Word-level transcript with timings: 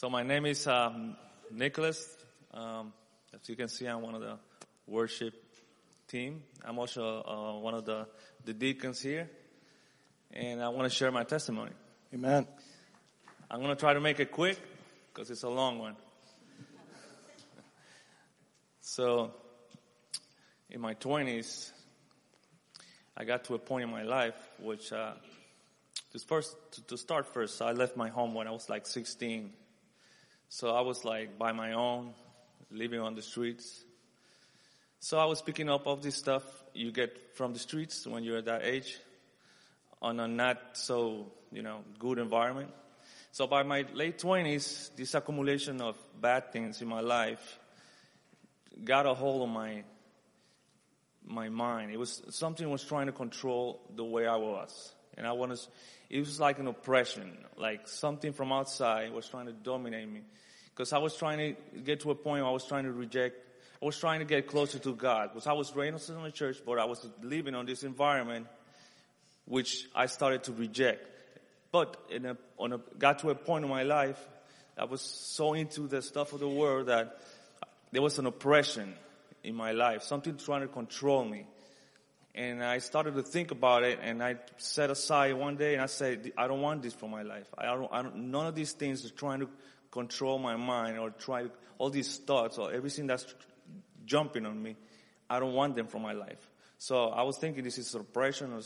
So 0.00 0.08
my 0.08 0.22
name 0.22 0.46
is 0.46 0.66
um, 0.66 1.14
Nicholas. 1.50 2.16
Um, 2.54 2.94
as 3.34 3.46
you 3.50 3.54
can 3.54 3.68
see, 3.68 3.84
I'm 3.84 4.00
one 4.00 4.14
of 4.14 4.22
the 4.22 4.38
worship 4.86 5.34
team. 6.08 6.42
I'm 6.64 6.78
also 6.78 7.22
uh, 7.22 7.60
one 7.60 7.74
of 7.74 7.84
the, 7.84 8.06
the 8.46 8.54
deacons 8.54 9.02
here. 9.02 9.28
And 10.32 10.62
I 10.62 10.70
want 10.70 10.90
to 10.90 10.96
share 10.96 11.12
my 11.12 11.24
testimony. 11.24 11.72
Amen. 12.14 12.46
I'm 13.50 13.60
going 13.60 13.76
to 13.76 13.78
try 13.78 13.92
to 13.92 14.00
make 14.00 14.20
it 14.20 14.32
quick 14.32 14.58
because 15.12 15.30
it's 15.30 15.42
a 15.42 15.50
long 15.50 15.78
one. 15.78 15.96
so, 18.80 19.34
in 20.70 20.80
my 20.80 20.94
20s, 20.94 21.72
I 23.18 23.24
got 23.24 23.44
to 23.44 23.54
a 23.54 23.58
point 23.58 23.84
in 23.84 23.90
my 23.90 24.04
life 24.04 24.48
which, 24.62 24.94
uh, 24.94 25.12
to 26.12 26.18
first, 26.20 26.56
to, 26.70 26.86
to 26.86 26.96
start 26.96 27.26
first, 27.26 27.60
I 27.60 27.72
left 27.72 27.98
my 27.98 28.08
home 28.08 28.32
when 28.32 28.48
I 28.48 28.50
was 28.50 28.70
like 28.70 28.86
16. 28.86 29.52
So 30.52 30.74
I 30.74 30.80
was 30.80 31.04
like 31.04 31.38
by 31.38 31.52
my 31.52 31.74
own, 31.74 32.12
living 32.72 32.98
on 32.98 33.14
the 33.14 33.22
streets. 33.22 33.84
So 34.98 35.16
I 35.16 35.24
was 35.26 35.40
picking 35.40 35.70
up 35.70 35.86
all 35.86 35.94
this 35.94 36.16
stuff 36.16 36.42
you 36.74 36.90
get 36.90 37.36
from 37.36 37.52
the 37.52 37.60
streets 37.60 38.04
when 38.04 38.24
you're 38.24 38.42
that 38.42 38.64
age 38.64 38.98
on 40.02 40.18
a 40.18 40.26
not 40.26 40.58
so, 40.72 41.30
you 41.52 41.62
know, 41.62 41.84
good 42.00 42.18
environment. 42.18 42.70
So 43.30 43.46
by 43.46 43.62
my 43.62 43.86
late 43.94 44.18
twenties, 44.18 44.90
this 44.96 45.14
accumulation 45.14 45.80
of 45.80 45.96
bad 46.20 46.52
things 46.52 46.82
in 46.82 46.88
my 46.88 47.00
life 47.00 47.60
got 48.82 49.06
a 49.06 49.14
hold 49.14 49.48
of 49.48 49.54
my, 49.54 49.84
my 51.24 51.48
mind. 51.48 51.92
It 51.92 51.96
was, 51.96 52.22
something 52.30 52.68
was 52.68 52.82
trying 52.82 53.06
to 53.06 53.12
control 53.12 53.80
the 53.94 54.04
way 54.04 54.26
I 54.26 54.36
was. 54.36 54.94
And 55.20 55.28
I 55.28 55.32
was, 55.32 55.68
it 56.08 56.18
was 56.18 56.40
like 56.40 56.58
an 56.60 56.66
oppression, 56.66 57.36
like 57.58 57.86
something 57.86 58.32
from 58.32 58.52
outside 58.52 59.12
was 59.12 59.28
trying 59.28 59.44
to 59.46 59.52
dominate 59.52 60.10
me. 60.10 60.22
Because 60.70 60.94
I 60.94 60.98
was 60.98 61.14
trying 61.14 61.54
to 61.54 61.80
get 61.80 62.00
to 62.00 62.10
a 62.10 62.14
point 62.14 62.40
where 62.40 62.48
I 62.48 62.54
was 62.54 62.64
trying 62.64 62.84
to 62.84 62.92
reject, 62.92 63.36
I 63.82 63.84
was 63.84 63.98
trying 63.98 64.20
to 64.20 64.24
get 64.24 64.46
closer 64.46 64.78
to 64.78 64.94
God. 64.94 65.28
Because 65.28 65.46
I 65.46 65.52
was 65.52 65.76
raised 65.76 66.08
in 66.08 66.22
the 66.22 66.30
church, 66.30 66.62
but 66.64 66.78
I 66.78 66.86
was 66.86 67.06
living 67.22 67.54
on 67.54 67.66
this 67.66 67.82
environment 67.82 68.46
which 69.44 69.90
I 69.94 70.06
started 70.06 70.44
to 70.44 70.52
reject. 70.52 71.06
But 71.70 71.98
in 72.08 72.24
a, 72.24 72.38
on 72.56 72.72
a, 72.72 72.78
got 72.98 73.18
to 73.18 73.28
a 73.28 73.34
point 73.34 73.66
in 73.66 73.70
my 73.70 73.82
life, 73.82 74.18
I 74.78 74.84
was 74.84 75.02
so 75.02 75.52
into 75.52 75.86
the 75.86 76.00
stuff 76.00 76.32
of 76.32 76.40
the 76.40 76.48
world 76.48 76.86
that 76.86 77.20
there 77.92 78.00
was 78.00 78.18
an 78.18 78.24
oppression 78.24 78.94
in 79.44 79.54
my 79.54 79.72
life, 79.72 80.02
something 80.02 80.38
trying 80.38 80.62
to 80.62 80.68
control 80.68 81.26
me. 81.26 81.44
And 82.34 82.62
I 82.62 82.78
started 82.78 83.14
to 83.14 83.22
think 83.22 83.50
about 83.50 83.82
it 83.82 83.98
and 84.02 84.22
I 84.22 84.36
set 84.56 84.88
aside 84.90 85.34
one 85.34 85.56
day 85.56 85.74
and 85.74 85.82
I 85.82 85.86
said, 85.86 86.32
I 86.38 86.46
don't 86.46 86.60
want 86.60 86.82
this 86.82 86.94
for 86.94 87.08
my 87.08 87.22
life. 87.22 87.48
I 87.58 87.66
don't, 87.66 87.88
I 87.92 88.02
don't, 88.02 88.16
none 88.30 88.46
of 88.46 88.54
these 88.54 88.72
things 88.72 89.04
are 89.04 89.10
trying 89.10 89.40
to 89.40 89.48
control 89.90 90.38
my 90.38 90.56
mind 90.56 90.98
or 90.98 91.10
try, 91.10 91.46
all 91.78 91.90
these 91.90 92.18
thoughts 92.18 92.56
or 92.56 92.72
everything 92.72 93.08
that's 93.08 93.34
jumping 94.04 94.46
on 94.46 94.62
me. 94.62 94.76
I 95.28 95.40
don't 95.40 95.54
want 95.54 95.74
them 95.74 95.88
for 95.88 95.98
my 95.98 96.12
life. 96.12 96.50
So 96.78 97.08
I 97.08 97.22
was 97.22 97.36
thinking 97.36 97.64
this 97.64 97.78
is 97.78 97.94
oppression 97.94 98.52
or, 98.52 98.62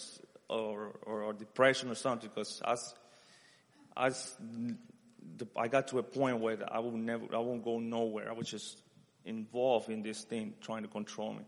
or, 0.48 0.96
or, 1.02 1.22
or 1.22 1.32
depression 1.32 1.90
or 1.90 1.94
something 1.94 2.30
because 2.34 2.62
as, 2.66 2.94
as 3.96 4.36
the, 5.38 5.46
I 5.56 5.68
got 5.68 5.88
to 5.88 5.98
a 5.98 6.02
point 6.02 6.40
where 6.40 6.58
I 6.70 6.80
will 6.80 6.92
never, 6.92 7.34
I 7.34 7.38
won't 7.38 7.64
go 7.64 7.78
nowhere. 7.78 8.28
I 8.28 8.34
was 8.34 8.48
just 8.48 8.78
involved 9.24 9.88
in 9.88 10.02
this 10.02 10.22
thing 10.22 10.54
trying 10.60 10.82
to 10.82 10.88
control 10.88 11.32
me. 11.32 11.44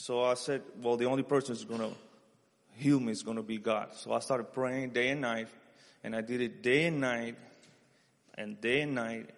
So 0.00 0.22
I 0.22 0.34
said, 0.34 0.62
well, 0.80 0.96
the 0.96 1.06
only 1.06 1.24
person 1.24 1.56
who's 1.56 1.64
going 1.64 1.80
to 1.80 1.90
heal 2.76 3.00
me 3.00 3.10
is 3.10 3.24
going 3.24 3.36
to 3.36 3.42
be 3.42 3.58
God. 3.58 3.96
So 3.96 4.12
I 4.12 4.20
started 4.20 4.52
praying 4.52 4.90
day 4.90 5.08
and 5.08 5.20
night, 5.20 5.48
and 6.04 6.14
I 6.14 6.20
did 6.20 6.40
it 6.40 6.62
day 6.62 6.86
and 6.86 7.00
night, 7.00 7.34
and 8.36 8.60
day 8.60 8.82
and 8.82 8.94
night. 8.94 9.28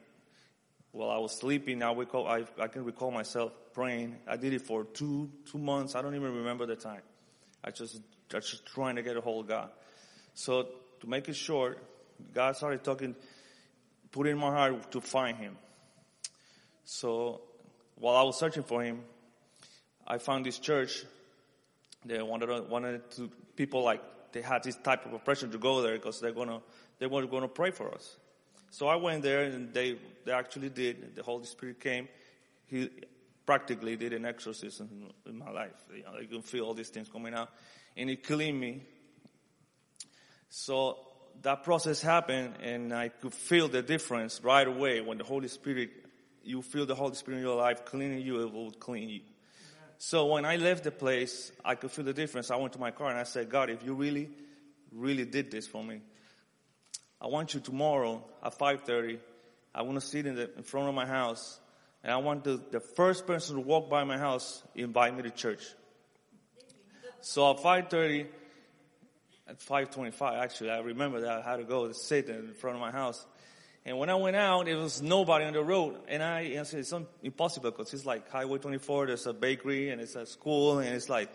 While 0.92 1.08
I 1.08 1.16
was 1.16 1.34
sleeping, 1.34 1.82
I, 1.82 1.94
recall, 1.94 2.28
I, 2.28 2.44
I 2.60 2.66
can 2.66 2.84
recall 2.84 3.10
myself 3.10 3.52
praying. 3.72 4.16
I 4.28 4.36
did 4.36 4.52
it 4.52 4.60
for 4.60 4.84
two 4.84 5.30
two 5.50 5.56
months. 5.56 5.94
I 5.94 6.02
don't 6.02 6.14
even 6.14 6.34
remember 6.36 6.66
the 6.66 6.76
time. 6.76 7.02
I 7.64 7.70
just 7.70 7.98
I 8.34 8.40
just 8.40 8.66
trying 8.66 8.96
to 8.96 9.02
get 9.02 9.16
a 9.16 9.22
hold 9.22 9.46
of 9.46 9.48
God. 9.48 9.70
So 10.34 10.68
to 11.00 11.08
make 11.08 11.26
it 11.30 11.36
short, 11.36 11.82
God 12.34 12.54
started 12.54 12.84
talking, 12.84 13.16
put 14.12 14.26
in 14.26 14.36
my 14.36 14.50
heart 14.50 14.92
to 14.92 15.00
find 15.00 15.38
Him. 15.38 15.56
So 16.84 17.40
while 17.94 18.16
I 18.16 18.22
was 18.24 18.38
searching 18.38 18.62
for 18.62 18.82
Him, 18.82 19.00
I 20.06 20.18
found 20.18 20.46
this 20.46 20.58
church. 20.58 21.04
They 22.04 22.20
wanted 22.22 22.68
wanted 22.68 23.10
to 23.12 23.30
people 23.56 23.82
like 23.82 24.02
they 24.32 24.42
had 24.42 24.62
this 24.62 24.76
type 24.76 25.06
of 25.06 25.12
oppression 25.12 25.50
to 25.50 25.58
go 25.58 25.82
there 25.82 25.94
because 25.94 26.20
they're 26.20 26.32
gonna 26.32 26.60
they 26.98 27.06
were 27.06 27.26
gonna 27.26 27.48
pray 27.48 27.70
for 27.70 27.92
us. 27.94 28.16
So 28.70 28.86
I 28.86 28.96
went 28.96 29.22
there 29.22 29.42
and 29.42 29.72
they 29.74 29.98
they 30.24 30.32
actually 30.32 30.70
did. 30.70 31.16
The 31.16 31.22
Holy 31.22 31.46
Spirit 31.46 31.80
came. 31.80 32.08
He 32.66 32.88
practically 33.44 33.96
did 33.96 34.12
an 34.12 34.24
exorcism 34.24 35.10
in 35.26 35.38
my 35.38 35.50
life. 35.50 35.72
You 35.94 36.04
know, 36.04 36.14
I 36.20 36.24
can 36.24 36.42
feel 36.42 36.66
all 36.66 36.74
these 36.74 36.88
things 36.88 37.08
coming 37.08 37.34
out, 37.34 37.50
and 37.96 38.08
He 38.08 38.16
cleaned 38.16 38.60
me. 38.60 38.82
So 40.48 40.98
that 41.42 41.64
process 41.64 42.00
happened, 42.00 42.54
and 42.62 42.92
I 42.92 43.08
could 43.08 43.34
feel 43.34 43.68
the 43.68 43.82
difference 43.82 44.40
right 44.42 44.66
away 44.66 45.00
when 45.00 45.18
the 45.18 45.24
Holy 45.24 45.48
Spirit. 45.48 45.90
You 46.42 46.62
feel 46.62 46.86
the 46.86 46.94
Holy 46.94 47.14
Spirit 47.14 47.38
in 47.38 47.42
your 47.42 47.56
life 47.56 47.84
cleaning 47.84 48.22
you, 48.22 48.40
it 48.40 48.52
will 48.52 48.70
clean 48.70 49.10
you. 49.10 49.20
So 50.02 50.24
when 50.24 50.46
I 50.46 50.56
left 50.56 50.84
the 50.84 50.90
place, 50.90 51.52
I 51.62 51.74
could 51.74 51.90
feel 51.90 52.06
the 52.06 52.14
difference. 52.14 52.50
I 52.50 52.56
went 52.56 52.72
to 52.72 52.78
my 52.78 52.90
car 52.90 53.10
and 53.10 53.18
I 53.18 53.24
said, 53.24 53.50
God, 53.50 53.68
if 53.68 53.84
you 53.84 53.92
really, 53.92 54.30
really 54.90 55.26
did 55.26 55.50
this 55.50 55.66
for 55.66 55.84
me, 55.84 56.00
I 57.20 57.26
want 57.26 57.52
you 57.52 57.60
tomorrow 57.60 58.24
at 58.42 58.58
5.30, 58.58 59.18
I 59.74 59.82
want 59.82 60.00
to 60.00 60.06
sit 60.06 60.24
in, 60.24 60.36
the, 60.36 60.56
in 60.56 60.62
front 60.62 60.88
of 60.88 60.94
my 60.94 61.04
house 61.04 61.60
and 62.02 62.10
I 62.10 62.16
want 62.16 62.44
the, 62.44 62.58
the 62.70 62.80
first 62.80 63.26
person 63.26 63.56
to 63.56 63.60
walk 63.60 63.90
by 63.90 64.04
my 64.04 64.16
house 64.16 64.62
invite 64.74 65.14
me 65.14 65.22
to 65.24 65.30
church. 65.30 65.66
So 67.20 67.50
at 67.50 67.58
5.30, 67.58 68.26
at 69.48 69.60
5.25 69.60 70.42
actually, 70.42 70.70
I 70.70 70.78
remember 70.78 71.20
that 71.20 71.44
I 71.44 71.50
had 71.50 71.58
to 71.58 71.64
go 71.64 71.86
to 71.86 71.92
sit 71.92 72.30
in 72.30 72.54
front 72.54 72.74
of 72.74 72.80
my 72.80 72.90
house. 72.90 73.26
And 73.86 73.98
when 73.98 74.10
I 74.10 74.14
went 74.14 74.36
out, 74.36 74.66
there 74.66 74.76
was 74.76 75.00
nobody 75.00 75.46
on 75.46 75.54
the 75.54 75.62
road. 75.62 75.96
And 76.08 76.22
I, 76.22 76.56
I 76.58 76.62
said, 76.64 76.80
it's 76.80 76.92
impossible 77.22 77.70
because 77.70 77.94
it's 77.94 78.04
like 78.04 78.30
Highway 78.30 78.58
24, 78.58 79.06
there's 79.06 79.26
a 79.26 79.32
bakery 79.32 79.90
and 79.90 80.00
it's 80.00 80.16
a 80.16 80.26
school 80.26 80.80
and 80.80 80.94
it's 80.94 81.08
like, 81.08 81.30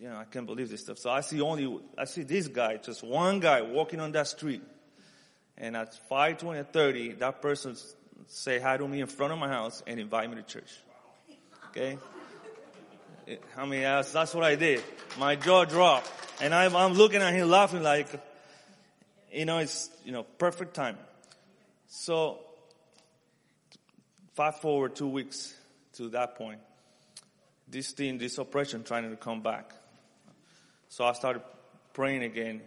you 0.00 0.08
know, 0.08 0.16
I 0.16 0.24
can't 0.24 0.46
believe 0.46 0.70
this 0.70 0.80
stuff. 0.80 0.98
So 0.98 1.10
I 1.10 1.20
see 1.20 1.40
only, 1.40 1.80
I 1.96 2.04
see 2.04 2.22
this 2.22 2.48
guy, 2.48 2.78
just 2.78 3.02
one 3.02 3.40
guy 3.40 3.62
walking 3.62 4.00
on 4.00 4.12
that 4.12 4.28
street. 4.28 4.62
And 5.56 5.76
at 5.76 5.94
5:20 6.10 6.66
30, 6.66 7.12
that 7.14 7.40
person 7.40 7.76
say 8.26 8.58
hi 8.58 8.76
to 8.76 8.88
me 8.88 9.00
in 9.00 9.06
front 9.06 9.32
of 9.32 9.38
my 9.38 9.48
house 9.48 9.82
and 9.86 10.00
invite 10.00 10.28
me 10.30 10.36
to 10.36 10.42
church. 10.42 10.72
Okay? 11.68 11.98
I 13.56 13.66
mean, 13.66 13.82
that's, 13.82 14.12
that's 14.12 14.34
what 14.34 14.44
I 14.44 14.54
did. 14.56 14.82
My 15.18 15.36
jaw 15.36 15.64
dropped. 15.64 16.10
And 16.40 16.54
I'm, 16.54 16.74
I'm 16.74 16.94
looking 16.94 17.22
at 17.22 17.32
him 17.32 17.48
laughing 17.48 17.82
like, 17.82 18.08
you 19.34 19.44
know, 19.44 19.58
it's, 19.58 19.90
you 20.04 20.12
know, 20.12 20.22
perfect 20.22 20.74
time. 20.74 20.96
So, 21.88 22.38
fast 24.34 24.62
forward 24.62 24.94
two 24.94 25.08
weeks 25.08 25.54
to 25.94 26.08
that 26.10 26.36
point. 26.36 26.60
This 27.68 27.90
thing, 27.92 28.18
this 28.18 28.38
oppression 28.38 28.84
trying 28.84 29.10
to 29.10 29.16
come 29.16 29.42
back. 29.42 29.72
So 30.88 31.04
I 31.04 31.12
started 31.12 31.42
praying 31.92 32.22
again, 32.22 32.60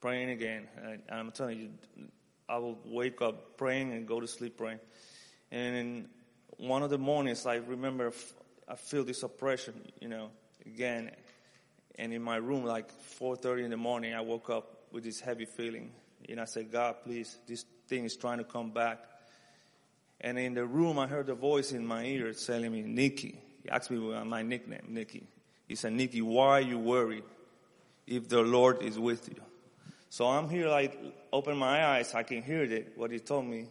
praying 0.00 0.30
again. 0.30 0.66
And 0.82 1.02
I'm 1.10 1.32
telling 1.32 1.58
you, 1.60 1.70
I 2.48 2.58
will 2.58 2.78
wake 2.86 3.20
up 3.20 3.56
praying 3.56 3.92
and 3.92 4.06
go 4.06 4.20
to 4.20 4.26
sleep 4.26 4.56
praying. 4.56 4.80
And 5.50 6.08
one 6.56 6.82
of 6.82 6.90
the 6.90 6.98
mornings, 6.98 7.46
I 7.46 7.56
remember 7.56 8.12
I 8.68 8.76
feel 8.76 9.04
this 9.04 9.22
oppression, 9.22 9.74
you 10.00 10.08
know, 10.08 10.30
again. 10.64 11.10
And 11.96 12.12
in 12.12 12.22
my 12.22 12.36
room, 12.36 12.64
like 12.64 12.90
4.30 13.20 13.64
in 13.64 13.70
the 13.70 13.76
morning, 13.76 14.14
I 14.14 14.20
woke 14.20 14.50
up 14.50 14.83
with 14.94 15.02
this 15.02 15.20
heavy 15.20 15.44
feeling. 15.44 15.90
And 16.28 16.40
I 16.40 16.44
said, 16.44 16.70
God, 16.70 16.94
please, 17.02 17.36
this 17.48 17.64
thing 17.88 18.04
is 18.04 18.16
trying 18.16 18.38
to 18.38 18.44
come 18.44 18.70
back. 18.70 19.00
And 20.20 20.38
in 20.38 20.54
the 20.54 20.64
room, 20.64 20.98
I 21.00 21.08
heard 21.08 21.28
a 21.28 21.34
voice 21.34 21.72
in 21.72 21.84
my 21.84 22.04
ear 22.04 22.32
telling 22.32 22.72
me, 22.72 22.82
Nikki. 22.82 23.40
He 23.64 23.68
asked 23.68 23.90
me 23.90 23.98
my 24.24 24.42
nickname, 24.42 24.86
Nikki. 24.88 25.26
He 25.66 25.74
said, 25.74 25.92
Nikki, 25.92 26.22
why 26.22 26.58
are 26.58 26.60
you 26.60 26.78
worried 26.78 27.24
if 28.06 28.28
the 28.28 28.40
Lord 28.40 28.82
is 28.82 28.98
with 28.98 29.28
you? 29.28 29.42
So 30.10 30.26
I'm 30.26 30.48
here, 30.48 30.68
like, 30.68 30.96
open 31.32 31.58
my 31.58 31.84
eyes. 31.84 32.14
I 32.14 32.22
can 32.22 32.42
hear 32.42 32.62
it, 32.62 32.92
what 32.94 33.10
he 33.10 33.18
told 33.18 33.46
me. 33.46 33.66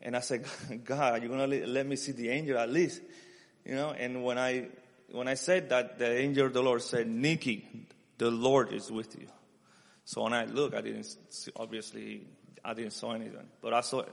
And 0.00 0.16
I 0.16 0.20
said, 0.20 0.46
God, 0.84 1.22
you're 1.22 1.36
going 1.36 1.50
to 1.50 1.66
let 1.66 1.86
me 1.86 1.96
see 1.96 2.12
the 2.12 2.30
angel 2.30 2.56
at 2.56 2.70
least. 2.70 3.02
You 3.64 3.74
know, 3.74 3.90
and 3.90 4.22
when 4.22 4.38
I, 4.38 4.68
when 5.10 5.26
I 5.26 5.34
said 5.34 5.70
that, 5.70 5.98
the 5.98 6.08
angel 6.08 6.46
of 6.46 6.52
the 6.52 6.62
Lord 6.62 6.82
said, 6.82 7.08
Nikki, 7.08 7.66
the 8.16 8.30
Lord 8.30 8.72
is 8.72 8.92
with 8.92 9.18
you. 9.20 9.26
So 10.06 10.22
when 10.22 10.32
I 10.32 10.44
look, 10.44 10.72
I 10.74 10.80
didn't 10.80 11.04
see, 11.30 11.50
obviously, 11.56 12.26
I 12.64 12.74
didn't 12.74 12.92
saw 12.92 13.12
anything, 13.12 13.48
but 13.60 13.74
I 13.74 13.80
saw, 13.80 14.04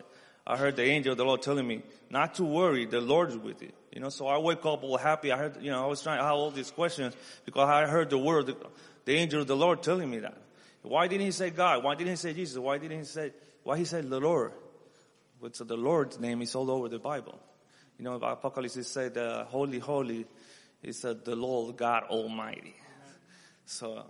I 0.46 0.58
heard 0.58 0.76
the 0.76 0.84
angel 0.84 1.12
of 1.12 1.20
the 1.20 1.24
Lord 1.24 1.44
telling 1.44 1.68
me 1.68 1.84
not 2.10 2.34
to 2.36 2.44
worry, 2.44 2.88
the 2.88 3.00
Lord 3.00 3.30
is 3.30 3.38
with 3.38 3.62
you. 3.62 3.72
You 3.92 4.02
know, 4.02 4.10
so 4.10 4.26
I 4.26 4.40
wake 4.40 4.66
up 4.66 4.84
all 4.84 4.98
happy. 4.98 5.32
I 5.32 5.38
heard, 5.38 5.62
you 5.62 5.70
know, 5.70 5.84
I 5.84 5.88
was 5.88 6.02
trying 6.02 6.18
to 6.18 6.24
have 6.24 6.34
all 6.34 6.50
these 6.50 6.72
questions 6.72 7.16
because 7.46 7.70
I 7.70 7.86
heard 7.86 8.10
the 8.10 8.18
word, 8.18 8.48
the, 8.48 8.58
the 9.06 9.14
angel 9.14 9.42
of 9.42 9.48
the 9.48 9.56
Lord 9.56 9.84
telling 9.84 10.10
me 10.10 10.18
that. 10.20 10.36
Why 10.82 11.08
didn't 11.08 11.26
he 11.26 11.32
say 11.32 11.52
God? 11.52 11.84
Why 11.84 11.94
didn't 11.94 12.10
he 12.10 12.16
say 12.16 12.34
Jesus? 12.34 12.58
Why 12.58 12.80
didn't 12.80 12.98
he 12.98 13.06
say, 13.06 13.32
why 13.62 13.78
he 13.78 13.86
said 13.86 14.10
the 14.10 14.20
Lord? 14.20 14.52
Which 15.40 15.60
the 15.60 15.78
Lord's 15.78 16.20
name 16.20 16.42
is 16.42 16.56
all 16.56 16.72
over 16.72 16.90
the 16.90 17.00
Bible. 17.00 17.40
You 18.00 18.06
know, 18.06 18.16
Apocalypse 18.16 18.88
said, 18.88 19.16
holy, 19.48 19.78
holy 19.78 20.26
is 20.82 21.02
the 21.02 21.36
Lord 21.36 21.78
God 21.78 22.04
Almighty. 22.10 22.76
So, 23.66 24.04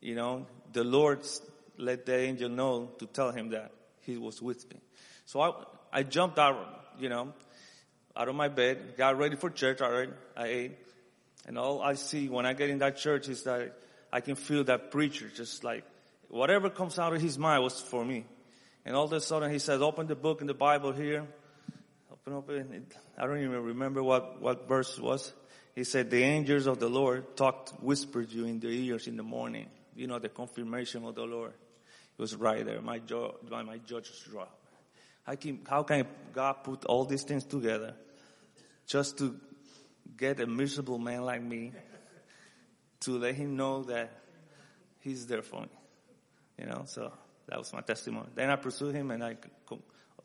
you 0.00 0.16
know, 0.16 0.46
the 0.72 0.84
Lord 0.84 1.26
let 1.78 2.06
the 2.06 2.16
angel 2.16 2.48
know 2.48 2.90
to 2.98 3.06
tell 3.06 3.30
him 3.30 3.50
that 3.50 3.72
he 4.00 4.16
was 4.16 4.40
with 4.40 4.68
me. 4.72 4.80
So 5.26 5.40
I, 5.40 5.52
I 5.92 6.02
jumped 6.02 6.38
out, 6.38 6.56
you 6.98 7.08
know, 7.08 7.32
out 8.16 8.28
of 8.28 8.34
my 8.34 8.48
bed, 8.48 8.94
got 8.96 9.16
ready 9.16 9.36
for 9.36 9.50
church, 9.50 9.80
I, 9.80 10.06
I 10.36 10.46
ate, 10.46 10.78
and 11.46 11.58
all 11.58 11.80
I 11.82 11.94
see 11.94 12.28
when 12.28 12.46
I 12.46 12.52
get 12.52 12.70
in 12.70 12.78
that 12.78 12.96
church 12.96 13.28
is 13.28 13.42
that 13.44 13.74
I 14.12 14.20
can 14.20 14.36
feel 14.36 14.64
that 14.64 14.90
preacher 14.90 15.28
just 15.34 15.64
like, 15.64 15.84
whatever 16.28 16.70
comes 16.70 16.98
out 16.98 17.14
of 17.14 17.20
his 17.20 17.38
mind 17.38 17.62
was 17.62 17.80
for 17.80 18.04
me. 18.04 18.24
And 18.84 18.94
all 18.94 19.04
of 19.04 19.12
a 19.12 19.20
sudden 19.20 19.50
he 19.50 19.58
says, 19.58 19.80
open 19.80 20.06
the 20.06 20.14
book 20.14 20.40
in 20.40 20.46
the 20.46 20.54
Bible 20.54 20.92
here. 20.92 21.26
Open, 22.12 22.32
open. 22.34 22.86
I 23.16 23.26
don't 23.26 23.38
even 23.38 23.62
remember 23.62 24.02
what, 24.02 24.40
what 24.40 24.68
verse 24.68 24.98
was. 24.98 25.32
He 25.74 25.84
said, 25.84 26.10
the 26.10 26.22
angels 26.22 26.66
of 26.66 26.78
the 26.78 26.88
Lord 26.88 27.36
talked, 27.36 27.70
whispered 27.82 28.30
you 28.30 28.44
in 28.44 28.60
the 28.60 28.68
ears 28.68 29.06
in 29.06 29.16
the 29.16 29.22
morning. 29.22 29.68
You 29.94 30.06
know, 30.06 30.18
the 30.18 30.28
confirmation 30.28 31.04
of 31.04 31.14
the 31.14 31.22
Lord. 31.22 31.52
It 31.52 32.20
was 32.20 32.34
right 32.36 32.64
there. 32.64 32.80
My 32.80 32.98
jaw, 32.98 33.32
my, 33.50 33.62
my 33.62 33.78
jaw 33.78 34.00
just 34.00 34.30
dropped. 34.30 34.58
How 35.24 35.34
can, 35.36 35.60
how 35.68 35.82
can 35.82 36.06
God 36.32 36.64
put 36.64 36.84
all 36.84 37.04
these 37.04 37.22
things 37.22 37.44
together 37.44 37.94
just 38.86 39.18
to 39.18 39.38
get 40.16 40.40
a 40.40 40.46
miserable 40.46 40.98
man 40.98 41.22
like 41.22 41.42
me 41.42 41.72
to 43.00 43.18
let 43.18 43.34
him 43.34 43.56
know 43.56 43.84
that 43.84 44.10
he's 45.00 45.26
there 45.26 45.42
for 45.42 45.62
me? 45.62 45.68
You 46.58 46.66
know, 46.66 46.82
so 46.86 47.12
that 47.46 47.58
was 47.58 47.72
my 47.72 47.80
testimony. 47.80 48.28
Then 48.34 48.50
I 48.50 48.56
pursued 48.56 48.94
him 48.94 49.10
and 49.10 49.24
I 49.24 49.36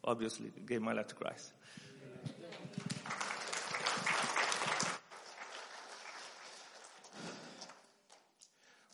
obviously 0.03 0.51
gave 0.65 0.81
my 0.81 0.93
life 0.93 1.07
to 1.07 1.15
Christ. 1.15 1.51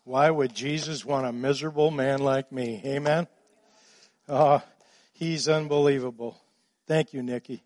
Why 0.06 0.30
would 0.30 0.54
Jesus 0.54 1.06
want 1.06 1.28
a 1.28 1.32
miserable 1.32 1.90
man 1.90 2.20
like 2.20 2.52
me? 2.52 2.82
Amen. 2.86 3.26
Uh, 4.28 4.60
he's 5.14 5.48
unbelievable. 5.48 6.38
Thank 6.88 7.14
you, 7.14 7.24
Nikki. 7.24 7.64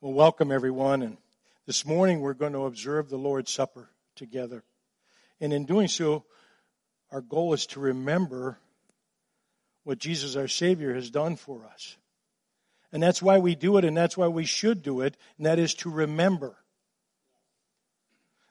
Well, 0.00 0.12
welcome 0.12 0.50
everyone. 0.50 1.02
And 1.02 1.18
this 1.66 1.86
morning 1.86 2.18
we're 2.18 2.34
going 2.34 2.54
to 2.54 2.64
observe 2.64 3.08
the 3.08 3.16
Lord's 3.16 3.52
Supper 3.52 3.90
together. 4.16 4.64
And 5.40 5.52
in 5.52 5.66
doing 5.66 5.86
so, 5.86 6.24
our 7.12 7.20
goal 7.20 7.52
is 7.52 7.66
to 7.66 7.80
remember 7.80 8.58
what 9.84 9.98
Jesus 9.98 10.34
our 10.34 10.48
Savior 10.48 10.94
has 10.94 11.10
done 11.10 11.36
for 11.36 11.64
us. 11.72 11.96
And 12.90 13.00
that's 13.00 13.22
why 13.22 13.38
we 13.38 13.54
do 13.54 13.76
it 13.76 13.84
and 13.84 13.96
that's 13.96 14.16
why 14.16 14.26
we 14.26 14.46
should 14.46 14.82
do 14.82 15.00
it, 15.00 15.16
and 15.36 15.46
that 15.46 15.60
is 15.60 15.74
to 15.74 15.90
remember. 15.90 16.56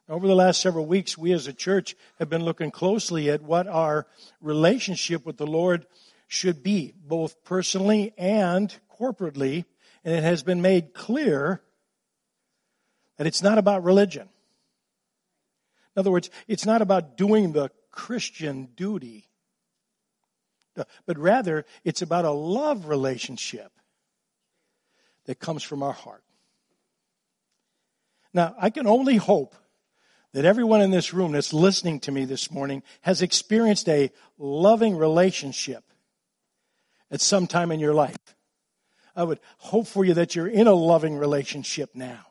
Over 0.09 0.25
the 0.25 0.35
last 0.35 0.61
several 0.61 0.85
weeks, 0.85 1.17
we 1.17 1.33
as 1.33 1.47
a 1.47 1.53
church 1.53 1.93
have 2.17 2.29
been 2.29 2.45
looking 2.45 2.71
closely 2.71 3.29
at 3.29 3.41
what 3.41 3.67
our 3.67 4.07
relationship 4.39 5.25
with 5.25 5.35
the 5.35 5.45
Lord 5.45 5.85
should 6.27 6.63
be, 6.63 6.93
both 7.05 7.43
personally 7.43 8.13
and 8.17 8.73
corporately. 8.99 9.65
And 10.05 10.15
it 10.15 10.23
has 10.23 10.43
been 10.43 10.61
made 10.61 10.93
clear 10.93 11.61
that 13.17 13.27
it's 13.27 13.41
not 13.41 13.57
about 13.57 13.83
religion. 13.83 14.29
In 15.93 15.99
other 15.99 16.11
words, 16.11 16.29
it's 16.47 16.65
not 16.65 16.81
about 16.81 17.17
doing 17.17 17.51
the 17.51 17.69
Christian 17.91 18.69
duty, 18.77 19.25
but 21.05 21.17
rather 21.17 21.65
it's 21.83 22.01
about 22.01 22.23
a 22.23 22.31
love 22.31 22.85
relationship 22.85 23.73
that 25.25 25.39
comes 25.39 25.63
from 25.63 25.83
our 25.83 25.91
heart. 25.91 26.23
Now, 28.33 28.55
I 28.57 28.69
can 28.69 28.87
only 28.87 29.17
hope 29.17 29.53
that 30.37 30.45
everyone 30.45 30.81
in 30.81 30.91
this 30.91 31.15
room 31.15 31.31
that's 31.31 31.51
listening 31.51 31.99
to 31.99 32.11
me 32.11 32.23
this 32.23 32.51
morning 32.51 32.83
has 33.01 33.23
experienced 33.23 33.89
a 33.89 34.11
loving 34.37 34.95
relationship 34.95 35.83
at 37.09 37.21
some 37.21 37.47
time 37.47 37.71
in 37.71 37.79
your 37.79 37.95
life. 37.95 38.35
I 39.15 39.23
would 39.23 39.39
hope 39.57 39.87
for 39.87 40.05
you 40.05 40.13
that 40.13 40.35
you're 40.35 40.47
in 40.47 40.67
a 40.67 40.75
loving 40.75 41.17
relationship 41.17 41.95
now. 41.95 42.23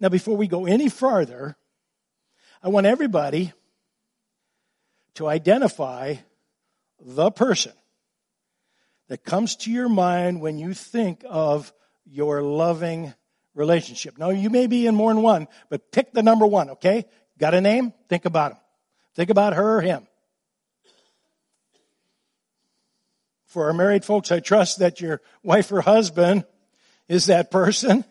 Now, 0.00 0.08
before 0.08 0.38
we 0.38 0.46
go 0.46 0.64
any 0.64 0.88
further, 0.88 1.58
I 2.62 2.70
want 2.70 2.86
everybody 2.86 3.52
to 5.16 5.28
identify 5.28 6.14
the 6.98 7.30
person 7.30 7.74
that 9.08 9.22
comes 9.22 9.54
to 9.56 9.70
your 9.70 9.90
mind 9.90 10.40
when 10.40 10.56
you 10.56 10.72
think 10.72 11.26
of 11.28 11.74
your 12.06 12.40
loving 12.40 13.12
relationship. 13.54 14.18
Now, 14.18 14.30
you 14.30 14.50
may 14.50 14.66
be 14.66 14.86
in 14.86 14.94
more 14.94 15.12
than 15.12 15.22
one, 15.22 15.48
but 15.68 15.92
pick 15.92 16.12
the 16.12 16.22
number 16.22 16.46
one, 16.46 16.70
okay? 16.70 17.06
Got 17.38 17.54
a 17.54 17.60
name? 17.60 17.92
Think 18.08 18.24
about 18.24 18.52
him. 18.52 18.58
Think 19.14 19.30
about 19.30 19.54
her 19.54 19.78
or 19.78 19.80
him. 19.80 20.06
For 23.46 23.66
our 23.66 23.72
married 23.72 24.04
folks, 24.04 24.32
I 24.32 24.40
trust 24.40 24.80
that 24.80 25.00
your 25.00 25.20
wife 25.44 25.70
or 25.70 25.80
husband 25.80 26.44
is 27.08 27.26
that 27.26 27.52
person. 27.52 28.04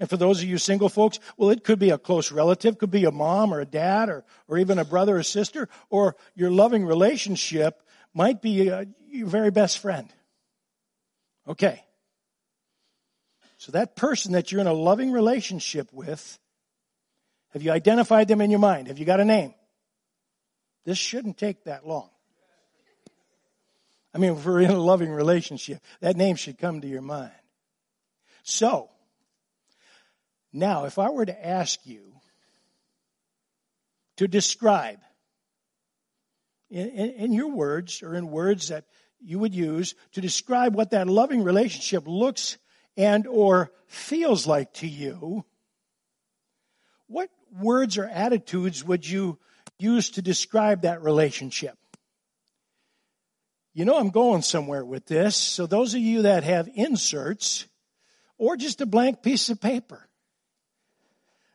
And 0.00 0.08
for 0.08 0.16
those 0.16 0.42
of 0.42 0.48
you 0.48 0.58
single 0.58 0.88
folks, 0.88 1.20
well, 1.36 1.50
it 1.50 1.62
could 1.62 1.78
be 1.78 1.90
a 1.90 1.98
close 1.98 2.32
relative, 2.32 2.78
could 2.78 2.90
be 2.90 3.04
a 3.04 3.10
mom 3.10 3.52
or 3.52 3.60
a 3.60 3.66
dad 3.66 4.08
or, 4.08 4.24
or 4.48 4.58
even 4.58 4.78
a 4.78 4.84
brother 4.84 5.18
or 5.18 5.22
sister, 5.22 5.68
or 5.90 6.16
your 6.34 6.50
loving 6.50 6.86
relationship 6.86 7.82
might 8.14 8.40
be 8.40 8.70
uh, 8.70 8.86
your 9.08 9.28
very 9.28 9.50
best 9.50 9.78
friend. 9.78 10.08
Okay. 11.46 11.83
So 13.64 13.72
that 13.72 13.96
person 13.96 14.32
that 14.32 14.52
you're 14.52 14.60
in 14.60 14.66
a 14.66 14.74
loving 14.74 15.10
relationship 15.10 15.90
with, 15.90 16.38
have 17.54 17.62
you 17.62 17.70
identified 17.70 18.28
them 18.28 18.42
in 18.42 18.50
your 18.50 18.60
mind? 18.60 18.88
Have 18.88 18.98
you 18.98 19.06
got 19.06 19.20
a 19.20 19.24
name? 19.24 19.54
This 20.84 20.98
shouldn't 20.98 21.38
take 21.38 21.64
that 21.64 21.86
long. 21.86 22.10
I 24.12 24.18
mean, 24.18 24.32
if 24.32 24.44
we're 24.44 24.60
in 24.60 24.70
a 24.70 24.78
loving 24.78 25.10
relationship, 25.10 25.78
that 26.00 26.14
name 26.14 26.36
should 26.36 26.58
come 26.58 26.82
to 26.82 26.86
your 26.86 27.00
mind. 27.00 27.32
So, 28.42 28.90
now 30.52 30.84
if 30.84 30.98
I 30.98 31.08
were 31.08 31.24
to 31.24 31.46
ask 31.46 31.80
you 31.86 32.12
to 34.18 34.28
describe 34.28 34.98
in, 36.68 36.90
in, 36.90 37.10
in, 37.12 37.32
your 37.32 37.48
words 37.48 38.02
or 38.02 38.14
in 38.14 38.30
words 38.30 38.68
that 38.68 38.84
you 39.22 39.38
would 39.38 39.54
use 39.54 39.94
to 40.12 40.20
describe 40.20 40.74
what 40.74 40.90
that 40.90 41.08
loving 41.08 41.42
relationship 41.42 42.02
looks 42.06 42.58
and 42.96 43.26
or 43.26 43.72
feels 43.86 44.46
like 44.46 44.72
to 44.74 44.86
you, 44.86 45.44
what 47.06 47.30
words 47.60 47.98
or 47.98 48.06
attitudes 48.06 48.84
would 48.84 49.08
you 49.08 49.38
use 49.78 50.10
to 50.10 50.22
describe 50.22 50.82
that 50.82 51.02
relationship? 51.02 51.76
You 53.72 53.84
know 53.84 53.98
I'm 53.98 54.10
going 54.10 54.42
somewhere 54.42 54.84
with 54.84 55.06
this, 55.06 55.36
so 55.36 55.66
those 55.66 55.94
of 55.94 56.00
you 56.00 56.22
that 56.22 56.44
have 56.44 56.68
inserts 56.74 57.66
or 58.38 58.56
just 58.56 58.80
a 58.80 58.86
blank 58.86 59.22
piece 59.22 59.50
of 59.50 59.60
paper, 59.60 60.08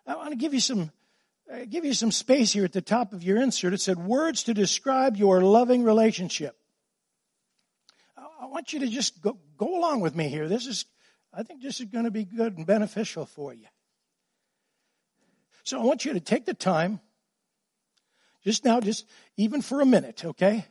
I 0.06 0.16
want 0.16 0.32
to 0.32 0.36
give 0.36 0.54
you 0.54 0.60
some 0.60 0.92
uh, 1.52 1.66
give 1.68 1.84
you 1.84 1.94
some 1.94 2.12
space 2.12 2.54
here 2.54 2.64
at 2.66 2.74
the 2.74 2.82
top 2.82 3.12
of 3.12 3.24
your 3.24 3.42
insert. 3.42 3.74
It 3.74 3.82
said 3.82 3.98
words 3.98 4.44
to 4.44 4.54
describe 4.54 5.18
your 5.18 5.42
loving 5.42 5.84
relationship. 5.84 6.56
I 8.18 8.46
want 8.46 8.72
you 8.72 8.80
to 8.80 8.88
just 8.88 9.22
go, 9.22 9.38
go 9.58 9.78
along 9.78 10.02
with 10.02 10.16
me 10.16 10.28
here. 10.30 10.48
This 10.48 10.68
is 10.68 10.86
I 11.34 11.44
think 11.44 11.62
this 11.62 11.80
is 11.80 11.88
going 11.88 12.06
to 12.06 12.12
be 12.12 12.26
good 12.26 12.58
and 12.58 12.66
beneficial 12.66 13.26
for 13.26 13.54
you. 13.54 13.68
So 15.64 15.80
I 15.80 15.84
want 15.84 16.06
you 16.06 16.14
to 16.14 16.20
take 16.20 16.46
the 16.46 16.54
time, 16.54 17.00
just 18.44 18.66
now, 18.66 18.80
just 18.80 19.06
even 19.38 19.62
for 19.62 19.82
a 19.82 19.86
minute, 19.86 20.26
okay? 20.26 20.66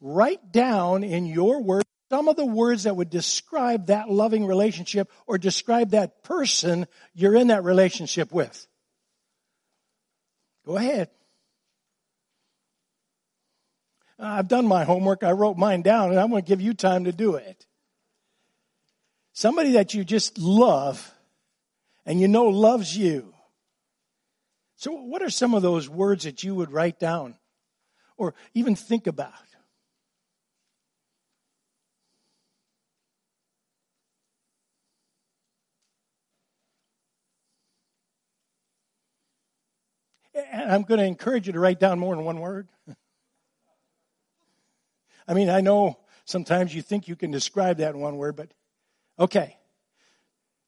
Write 0.00 0.52
down 0.52 1.04
in 1.04 1.26
your 1.26 1.62
words 1.62 1.84
some 2.10 2.28
of 2.28 2.36
the 2.36 2.46
words 2.46 2.84
that 2.84 2.96
would 2.96 3.10
describe 3.10 3.88
that 3.88 4.08
loving 4.08 4.46
relationship 4.46 5.10
or 5.26 5.36
describe 5.36 5.90
that 5.90 6.22
person 6.22 6.86
you're 7.12 7.36
in 7.36 7.48
that 7.48 7.64
relationship 7.64 8.32
with. 8.32 8.66
Go 10.64 10.76
ahead. 10.76 11.10
I've 14.18 14.48
done 14.48 14.66
my 14.66 14.84
homework. 14.84 15.22
I 15.22 15.32
wrote 15.32 15.58
mine 15.58 15.82
down 15.82 16.10
and 16.10 16.18
I'm 16.18 16.30
going 16.30 16.42
to 16.42 16.48
give 16.48 16.60
you 16.60 16.74
time 16.74 17.04
to 17.04 17.12
do 17.12 17.34
it. 17.34 17.67
Somebody 19.38 19.70
that 19.74 19.94
you 19.94 20.02
just 20.02 20.36
love 20.36 21.14
and 22.04 22.20
you 22.20 22.26
know 22.26 22.46
loves 22.46 22.96
you. 22.96 23.32
So 24.74 24.90
what 24.90 25.22
are 25.22 25.30
some 25.30 25.54
of 25.54 25.62
those 25.62 25.88
words 25.88 26.24
that 26.24 26.42
you 26.42 26.56
would 26.56 26.72
write 26.72 26.98
down 26.98 27.36
or 28.16 28.34
even 28.52 28.74
think 28.74 29.06
about? 29.06 29.30
And 40.34 40.72
I'm 40.72 40.82
going 40.82 40.98
to 40.98 41.06
encourage 41.06 41.46
you 41.46 41.52
to 41.52 41.60
write 41.60 41.78
down 41.78 42.00
more 42.00 42.16
than 42.16 42.24
one 42.24 42.40
word. 42.40 42.66
I 45.28 45.34
mean, 45.34 45.48
I 45.48 45.60
know 45.60 46.00
sometimes 46.24 46.74
you 46.74 46.82
think 46.82 47.06
you 47.06 47.14
can 47.14 47.30
describe 47.30 47.76
that 47.76 47.94
in 47.94 48.00
one 48.00 48.16
word, 48.16 48.34
but 48.34 48.50
okay. 49.18 49.56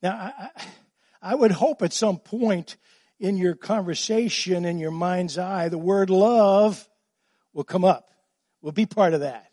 Now, 0.02 0.12
I, 0.12 0.50
I 1.22 1.34
would 1.34 1.52
hope 1.52 1.82
at 1.82 1.92
some 1.92 2.18
point 2.18 2.76
in 3.18 3.36
your 3.36 3.54
conversation, 3.54 4.64
in 4.64 4.78
your 4.78 4.90
mind's 4.90 5.36
eye, 5.36 5.68
the 5.68 5.78
word 5.78 6.08
love 6.08 6.88
will 7.52 7.64
come 7.64 7.84
up, 7.84 8.10
will 8.62 8.72
be 8.72 8.86
part 8.86 9.12
of 9.12 9.20
that. 9.20 9.46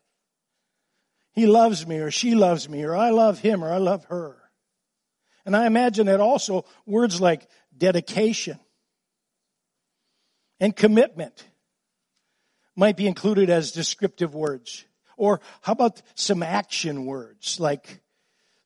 He 1.34 1.46
loves 1.46 1.86
me, 1.86 2.00
or 2.00 2.10
she 2.10 2.34
loves 2.34 2.68
me, 2.68 2.84
or 2.84 2.96
I 2.96 3.10
love 3.10 3.40
him, 3.40 3.64
or 3.64 3.72
I 3.72 3.78
love 3.78 4.06
her. 4.06 4.38
And 5.46 5.56
I 5.56 5.68
imagine 5.68 6.08
that 6.08 6.20
also 6.20 6.66
words 6.86 7.22
like 7.22 7.48
dedication 7.78 8.60
and 10.60 10.76
commitment 10.76 11.48
might 12.76 12.98
be 12.98 13.08
included 13.08 13.50
as 13.50 13.72
descriptive 13.72 14.34
words. 14.34 14.86
Or 15.16 15.42
how 15.62 15.74
about 15.74 16.02
some 16.16 16.44
action 16.44 17.06
words 17.06 17.60
like 17.60 18.02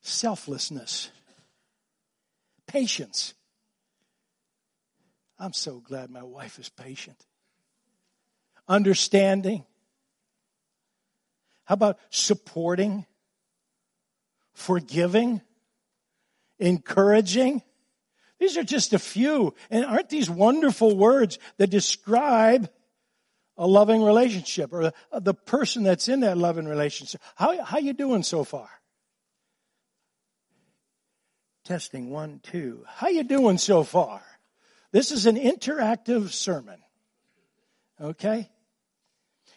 selflessness, 0.02 1.10
patience. 2.66 3.34
I'm 5.38 5.52
so 5.52 5.80
glad 5.80 6.10
my 6.10 6.22
wife 6.22 6.58
is 6.58 6.68
patient. 6.68 7.16
Understanding. 8.68 9.64
How 11.64 11.74
about 11.74 11.98
supporting, 12.10 13.06
forgiving, 14.52 15.40
encouraging? 16.58 17.62
These 18.38 18.56
are 18.56 18.64
just 18.64 18.92
a 18.92 18.98
few. 18.98 19.54
And 19.70 19.84
aren't 19.84 20.08
these 20.08 20.28
wonderful 20.28 20.96
words 20.96 21.38
that 21.58 21.68
describe 21.68 22.70
a 23.56 23.66
loving 23.66 24.02
relationship 24.02 24.72
or 24.72 24.92
the 25.12 25.34
person 25.34 25.84
that's 25.84 26.08
in 26.08 26.20
that 26.20 26.36
loving 26.38 26.66
relationship? 26.66 27.20
How, 27.36 27.62
how 27.64 27.78
you 27.78 27.92
doing 27.92 28.22
so 28.22 28.44
far? 28.44 28.68
Testing 31.64 32.10
one, 32.10 32.40
two. 32.42 32.84
How 32.88 33.08
you 33.08 33.22
doing 33.22 33.56
so 33.56 33.84
far? 33.84 34.20
This 34.90 35.12
is 35.12 35.26
an 35.26 35.36
interactive 35.36 36.30
sermon. 36.30 36.80
Okay? 38.00 38.50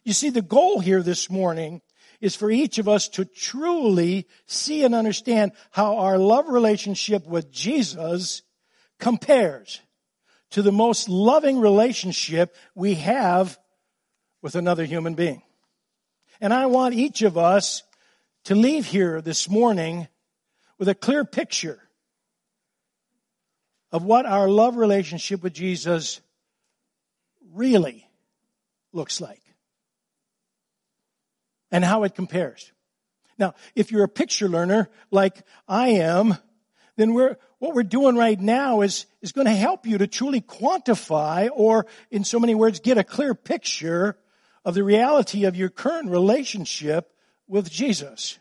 You 0.03 0.13
see, 0.13 0.29
the 0.29 0.43
goal 0.43 0.79
here 0.79 1.01
this 1.01 1.29
morning 1.31 1.81
is 2.21 2.35
for 2.35 2.51
each 2.51 2.77
of 2.77 2.87
us 2.87 3.09
to 3.09 3.25
truly 3.25 4.27
see 4.45 4.83
and 4.83 4.93
understand 4.93 5.51
how 5.71 5.97
our 5.97 6.17
love 6.17 6.47
relationship 6.47 7.25
with 7.25 7.51
Jesus 7.51 8.43
compares 8.99 9.81
to 10.51 10.61
the 10.61 10.71
most 10.71 11.09
loving 11.09 11.59
relationship 11.59 12.55
we 12.75 12.95
have 12.95 13.57
with 14.41 14.55
another 14.55 14.85
human 14.85 15.15
being. 15.15 15.41
And 16.39 16.53
I 16.53 16.67
want 16.67 16.93
each 16.93 17.23
of 17.23 17.37
us 17.37 17.81
to 18.45 18.53
leave 18.53 18.85
here 18.85 19.21
this 19.21 19.49
morning 19.49 20.07
with 20.77 20.87
a 20.87 20.95
clear 20.95 21.25
picture 21.25 21.81
of 23.95 24.03
what 24.03 24.25
our 24.25 24.49
love 24.49 24.75
relationship 24.75 25.41
with 25.41 25.53
Jesus 25.53 26.19
really 27.53 28.05
looks 28.91 29.21
like 29.21 29.41
and 31.71 31.81
how 31.81 32.03
it 32.03 32.13
compares. 32.13 32.73
Now, 33.37 33.53
if 33.73 33.93
you're 33.93 34.03
a 34.03 34.09
picture 34.09 34.49
learner 34.49 34.89
like 35.11 35.43
I 35.65 35.91
am, 35.91 36.37
then 36.97 37.13
we're, 37.13 37.37
what 37.59 37.73
we're 37.73 37.83
doing 37.83 38.17
right 38.17 38.37
now 38.37 38.81
is, 38.81 39.05
is 39.21 39.31
going 39.31 39.47
to 39.47 39.55
help 39.55 39.85
you 39.85 39.97
to 39.99 40.07
truly 40.07 40.41
quantify 40.41 41.47
or 41.53 41.85
in 42.11 42.25
so 42.25 42.37
many 42.37 42.53
words, 42.53 42.81
get 42.81 42.97
a 42.97 43.03
clear 43.05 43.33
picture 43.33 44.17
of 44.65 44.73
the 44.73 44.83
reality 44.83 45.45
of 45.45 45.55
your 45.55 45.69
current 45.69 46.09
relationship 46.09 47.13
with 47.47 47.71
Jesus. 47.71 48.39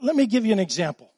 Let 0.00 0.14
me 0.14 0.28
give 0.28 0.46
you 0.46 0.52
an 0.52 0.60
example. 0.60 1.09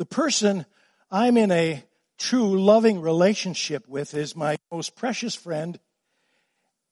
The 0.00 0.06
person 0.06 0.64
I'm 1.10 1.36
in 1.36 1.52
a 1.52 1.84
true 2.16 2.58
loving 2.58 3.02
relationship 3.02 3.86
with 3.86 4.14
is 4.14 4.34
my 4.34 4.56
most 4.72 4.96
precious 4.96 5.34
friend 5.34 5.78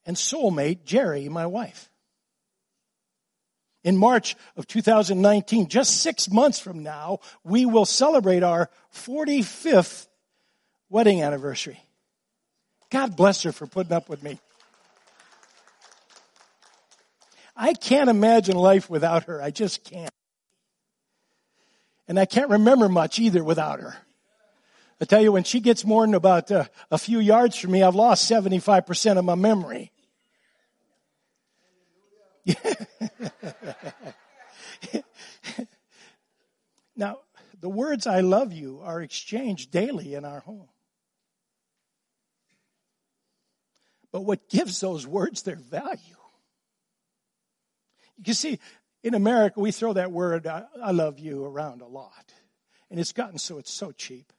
and 0.05 0.15
soulmate, 0.15 0.83
Jerry, 0.83 1.27
my 1.27 1.47
wife. 1.47 1.89
In 3.83 3.97
March 3.97 4.35
of 4.55 4.67
2019, 4.67 5.69
just 5.69 6.03
six 6.03 6.29
months 6.29 6.59
from 6.59 6.83
now, 6.83 7.17
we 7.43 7.65
will 7.65 7.85
celebrate 7.85 8.43
our 8.43 8.69
45th 8.93 10.05
wedding 10.87 11.23
anniversary. 11.23 11.79
God 12.91 13.15
bless 13.15 13.41
her 13.41 13.51
for 13.51 13.65
putting 13.65 13.93
up 13.93 14.07
with 14.07 14.21
me. 14.21 14.37
I 17.55 17.73
can't 17.73 18.11
imagine 18.11 18.55
life 18.55 18.87
without 18.87 19.23
her. 19.23 19.41
I 19.41 19.49
just 19.49 19.83
can't. 19.83 20.13
And 22.09 22.19
I 22.19 22.25
can't 22.25 22.49
remember 22.49 22.89
much 22.89 23.19
either 23.19 23.43
without 23.43 23.79
her. 23.79 23.95
I 24.99 25.05
tell 25.05 25.21
you, 25.21 25.31
when 25.31 25.43
she 25.43 25.59
gets 25.61 25.85
more 25.85 26.03
than 26.05 26.15
about 26.15 26.51
uh, 26.51 26.65
a 26.91 26.97
few 26.97 27.19
yards 27.19 27.55
from 27.55 27.71
me, 27.71 27.83
I've 27.83 27.95
lost 27.95 28.29
75% 28.29 29.17
of 29.17 29.23
my 29.23 29.35
memory. 29.35 29.93
now, 36.97 37.19
the 37.61 37.69
words 37.69 38.07
I 38.07 38.21
love 38.21 38.51
you 38.53 38.81
are 38.83 39.01
exchanged 39.01 39.69
daily 39.71 40.15
in 40.15 40.25
our 40.25 40.39
home. 40.39 40.67
But 44.11 44.21
what 44.21 44.49
gives 44.49 44.79
those 44.79 45.05
words 45.05 45.43
their 45.43 45.57
value? 45.57 46.15
You 48.25 48.33
see, 48.33 48.59
in 49.03 49.13
America, 49.13 49.59
we 49.59 49.71
throw 49.71 49.93
that 49.93 50.11
word, 50.11 50.45
I 50.47 50.91
love 50.91 51.19
you, 51.19 51.45
around 51.45 51.81
a 51.81 51.87
lot. 51.87 52.33
And 52.91 52.99
it's 52.99 53.13
gotten 53.13 53.37
so 53.37 53.57
it's 53.57 53.71
so 53.71 53.91
cheap. 53.91 54.33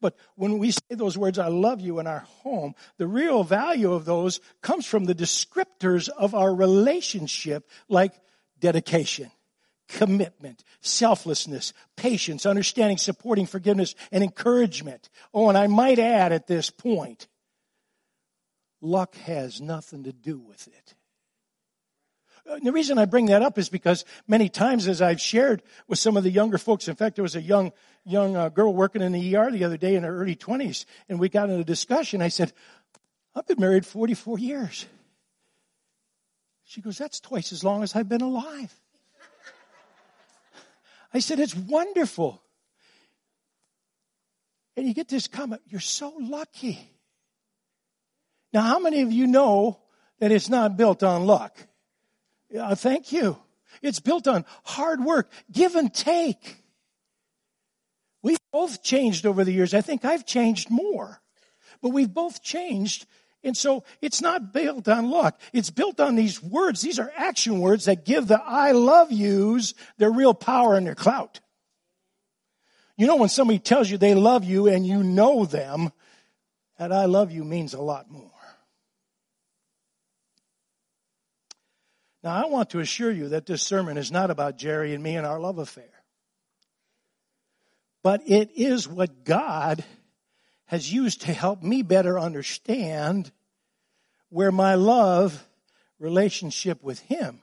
But 0.00 0.16
when 0.36 0.58
we 0.58 0.70
say 0.70 0.80
those 0.90 1.18
words, 1.18 1.38
I 1.38 1.48
love 1.48 1.80
you 1.80 1.98
in 1.98 2.06
our 2.06 2.20
home, 2.42 2.74
the 2.98 3.06
real 3.06 3.42
value 3.42 3.92
of 3.92 4.04
those 4.04 4.40
comes 4.62 4.86
from 4.86 5.04
the 5.04 5.14
descriptors 5.14 6.08
of 6.08 6.34
our 6.34 6.54
relationship, 6.54 7.68
like 7.88 8.12
dedication, 8.60 9.30
commitment, 9.88 10.62
selflessness, 10.80 11.72
patience, 11.96 12.46
understanding, 12.46 12.98
supporting, 12.98 13.46
forgiveness, 13.46 13.94
and 14.12 14.22
encouragement. 14.22 15.08
Oh, 15.34 15.48
and 15.48 15.58
I 15.58 15.66
might 15.66 15.98
add 15.98 16.32
at 16.32 16.46
this 16.46 16.70
point, 16.70 17.26
luck 18.80 19.16
has 19.16 19.60
nothing 19.60 20.04
to 20.04 20.12
do 20.12 20.38
with 20.38 20.68
it. 20.68 20.94
Uh, 22.48 22.58
the 22.62 22.72
reason 22.72 22.98
I 22.98 23.04
bring 23.04 23.26
that 23.26 23.42
up 23.42 23.58
is 23.58 23.68
because 23.68 24.04
many 24.26 24.48
times 24.48 24.88
as 24.88 25.02
I've 25.02 25.20
shared 25.20 25.62
with 25.86 25.98
some 25.98 26.16
of 26.16 26.22
the 26.22 26.30
younger 26.30 26.56
folks, 26.56 26.88
in 26.88 26.94
fact, 26.94 27.16
there 27.16 27.22
was 27.22 27.36
a 27.36 27.42
young, 27.42 27.72
young 28.04 28.36
uh, 28.36 28.48
girl 28.48 28.72
working 28.72 29.02
in 29.02 29.12
the 29.12 29.36
ER 29.36 29.50
the 29.50 29.64
other 29.64 29.76
day 29.76 29.96
in 29.96 30.02
her 30.02 30.22
early 30.22 30.34
20s, 30.34 30.86
and 31.08 31.20
we 31.20 31.28
got 31.28 31.50
in 31.50 31.60
a 31.60 31.64
discussion. 31.64 32.22
I 32.22 32.28
said, 32.28 32.52
I've 33.34 33.46
been 33.46 33.60
married 33.60 33.84
44 33.84 34.38
years. 34.38 34.86
She 36.64 36.80
goes, 36.80 36.96
that's 36.96 37.20
twice 37.20 37.52
as 37.52 37.62
long 37.62 37.82
as 37.82 37.94
I've 37.94 38.08
been 38.08 38.22
alive. 38.22 38.74
I 41.12 41.18
said, 41.18 41.40
it's 41.40 41.54
wonderful. 41.56 42.42
And 44.76 44.86
you 44.86 44.94
get 44.94 45.08
this 45.08 45.26
comment, 45.26 45.60
you're 45.66 45.80
so 45.80 46.14
lucky. 46.18 46.78
Now, 48.52 48.62
how 48.62 48.78
many 48.78 49.02
of 49.02 49.12
you 49.12 49.26
know 49.26 49.80
that 50.20 50.32
it's 50.32 50.48
not 50.48 50.76
built 50.76 51.02
on 51.02 51.26
luck? 51.26 51.67
Thank 52.50 53.12
you. 53.12 53.38
It's 53.82 54.00
built 54.00 54.26
on 54.26 54.44
hard 54.64 55.04
work, 55.04 55.30
give 55.52 55.74
and 55.74 55.92
take. 55.92 56.62
We've 58.22 58.38
both 58.52 58.82
changed 58.82 59.26
over 59.26 59.44
the 59.44 59.52
years. 59.52 59.74
I 59.74 59.80
think 59.80 60.04
I've 60.04 60.26
changed 60.26 60.70
more, 60.70 61.20
but 61.80 61.90
we've 61.90 62.12
both 62.12 62.42
changed. 62.42 63.06
And 63.44 63.56
so 63.56 63.84
it's 64.02 64.20
not 64.20 64.52
built 64.52 64.88
on 64.88 65.10
luck. 65.10 65.40
It's 65.52 65.70
built 65.70 66.00
on 66.00 66.16
these 66.16 66.42
words. 66.42 66.80
These 66.80 66.98
are 66.98 67.12
action 67.16 67.60
words 67.60 67.84
that 67.84 68.04
give 68.04 68.26
the 68.26 68.42
I 68.42 68.72
love 68.72 69.12
yous 69.12 69.74
their 69.96 70.10
real 70.10 70.34
power 70.34 70.76
and 70.76 70.86
their 70.86 70.96
clout. 70.96 71.40
You 72.96 73.06
know, 73.06 73.16
when 73.16 73.28
somebody 73.28 73.60
tells 73.60 73.88
you 73.88 73.96
they 73.96 74.14
love 74.14 74.44
you 74.44 74.66
and 74.66 74.84
you 74.84 75.04
know 75.04 75.44
them, 75.44 75.92
that 76.78 76.92
I 76.92 77.04
love 77.04 77.30
you 77.30 77.44
means 77.44 77.74
a 77.74 77.80
lot 77.80 78.10
more. 78.10 78.30
Now, 82.22 82.44
I 82.44 82.48
want 82.48 82.70
to 82.70 82.80
assure 82.80 83.12
you 83.12 83.28
that 83.30 83.46
this 83.46 83.62
sermon 83.62 83.96
is 83.96 84.10
not 84.10 84.30
about 84.30 84.58
Jerry 84.58 84.92
and 84.92 85.02
me 85.02 85.16
and 85.16 85.26
our 85.26 85.38
love 85.38 85.58
affair. 85.58 85.90
But 88.02 88.22
it 88.26 88.50
is 88.56 88.88
what 88.88 89.24
God 89.24 89.84
has 90.66 90.92
used 90.92 91.22
to 91.22 91.32
help 91.32 91.62
me 91.62 91.82
better 91.82 92.18
understand 92.18 93.30
where 94.30 94.52
my 94.52 94.74
love 94.74 95.46
relationship 95.98 96.82
with 96.82 96.98
Him 97.00 97.40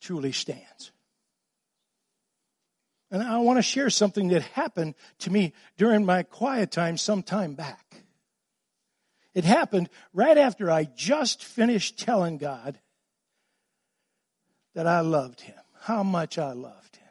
truly 0.00 0.32
stands. 0.32 0.92
And 3.10 3.22
I 3.22 3.38
want 3.38 3.56
to 3.58 3.62
share 3.62 3.88
something 3.88 4.28
that 4.28 4.42
happened 4.42 4.94
to 5.20 5.30
me 5.30 5.54
during 5.76 6.04
my 6.04 6.24
quiet 6.24 6.70
time 6.70 6.98
some 6.98 7.22
time 7.22 7.54
back. 7.54 8.02
It 9.34 9.44
happened 9.44 9.88
right 10.12 10.36
after 10.36 10.70
I 10.70 10.84
just 10.84 11.42
finished 11.42 11.98
telling 11.98 12.38
God 12.38 12.78
that 14.78 14.86
I 14.86 15.00
loved 15.00 15.40
him, 15.40 15.56
how 15.80 16.04
much 16.04 16.38
I 16.38 16.52
loved 16.52 16.94
him. 16.94 17.08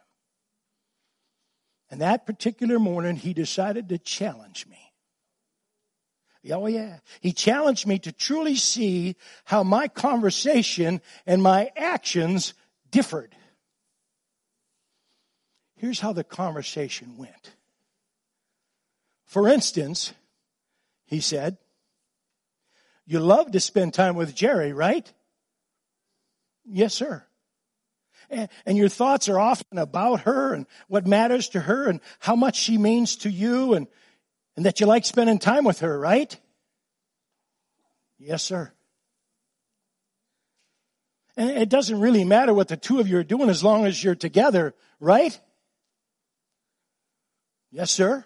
And 1.92 2.00
that 2.00 2.26
particular 2.26 2.80
morning, 2.80 3.18
he 3.18 3.34
decided 3.34 3.90
to 3.90 3.98
challenge 3.98 4.66
me. 4.68 4.94
Oh 6.50 6.68
yeah. 6.68 7.00
He 7.20 7.34
challenged 7.34 7.86
me 7.86 8.00
to 8.00 8.14
truly 8.14 8.56
see 8.56 9.18
how 9.44 9.64
my 9.64 9.90
conversation 9.90 11.02
and 11.26 11.44
my 11.44 11.70
actions 11.76 12.54
differed. 12.90 13.36
Here's 15.76 16.00
how 16.00 16.14
the 16.14 16.24
conversation 16.24 17.18
went. 17.18 17.54
For 19.26 19.50
instance, 19.50 20.14
he 21.06 21.20
said, 21.20 21.58
you 23.06 23.20
love 23.20 23.52
to 23.52 23.60
spend 23.60 23.94
time 23.94 24.16
with 24.16 24.34
Jerry, 24.34 24.72
right? 24.72 25.12
Yes, 26.64 26.94
sir. 26.94 27.27
And, 28.30 28.50
and 28.66 28.78
your 28.78 28.90
thoughts 28.90 29.30
are 29.30 29.40
often 29.40 29.78
about 29.78 30.22
her 30.22 30.54
and 30.54 30.66
what 30.88 31.08
matters 31.08 31.50
to 31.50 31.60
her 31.60 31.90
and 31.90 32.02
how 32.20 32.36
much 32.36 32.58
she 32.58 32.78
means 32.78 33.16
to 33.18 33.30
you 33.30 33.74
and, 33.74 33.88
and 34.56 34.66
that 34.66 34.80
you 34.80 34.86
like 34.86 35.06
spending 35.06 35.40
time 35.40 35.64
with 35.64 35.80
her, 35.80 35.98
right? 35.98 36.36
Yes, 38.20 38.44
sir. 38.44 38.72
And 41.38 41.52
it 41.52 41.70
doesn't 41.70 42.00
really 42.00 42.24
matter 42.24 42.54
what 42.54 42.68
the 42.68 42.78
two 42.78 43.00
of 43.00 43.08
you 43.08 43.18
are 43.18 43.24
doing 43.24 43.50
as 43.50 43.64
long 43.64 43.86
as 43.86 44.04
you're 44.04 44.16
together, 44.16 44.74
right? 45.00 45.40
Yes, 47.72 47.92
sir. 47.92 48.26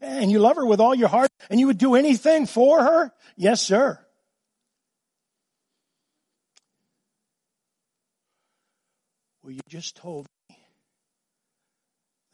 And 0.00 0.30
you 0.30 0.40
love 0.40 0.56
her 0.56 0.66
with 0.66 0.80
all 0.80 0.94
your 0.94 1.08
heart 1.08 1.30
and 1.48 1.58
you 1.60 1.68
would 1.68 1.78
do 1.78 1.94
anything 1.94 2.46
for 2.46 2.82
her? 2.82 3.12
Yes, 3.36 3.62
sir. 3.62 4.05
Well, 9.46 9.54
you 9.54 9.60
just 9.68 9.94
told 9.94 10.26
me 10.50 10.56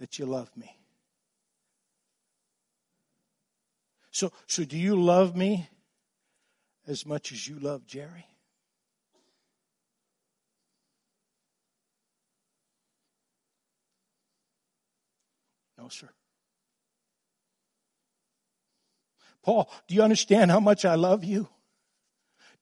that 0.01 0.19
you 0.19 0.25
love 0.25 0.51
me. 0.57 0.75
So, 4.11 4.33
so 4.47 4.65
do 4.65 4.79
you 4.79 4.97
love 4.97 5.37
me 5.37 5.69
as 6.89 7.05
much 7.05 7.31
as 7.31 7.47
you 7.47 7.59
love 7.59 7.87
Jerry? 7.87 8.25
No, 15.77 15.91
sir. 15.91 16.09
Paul, 19.43 19.71
do 19.87 19.95
you 19.95 20.03
understand 20.03 20.51
how 20.51 20.61
much 20.61 20.87
I 20.87 20.95
love 20.95 21.25
you? 21.25 21.47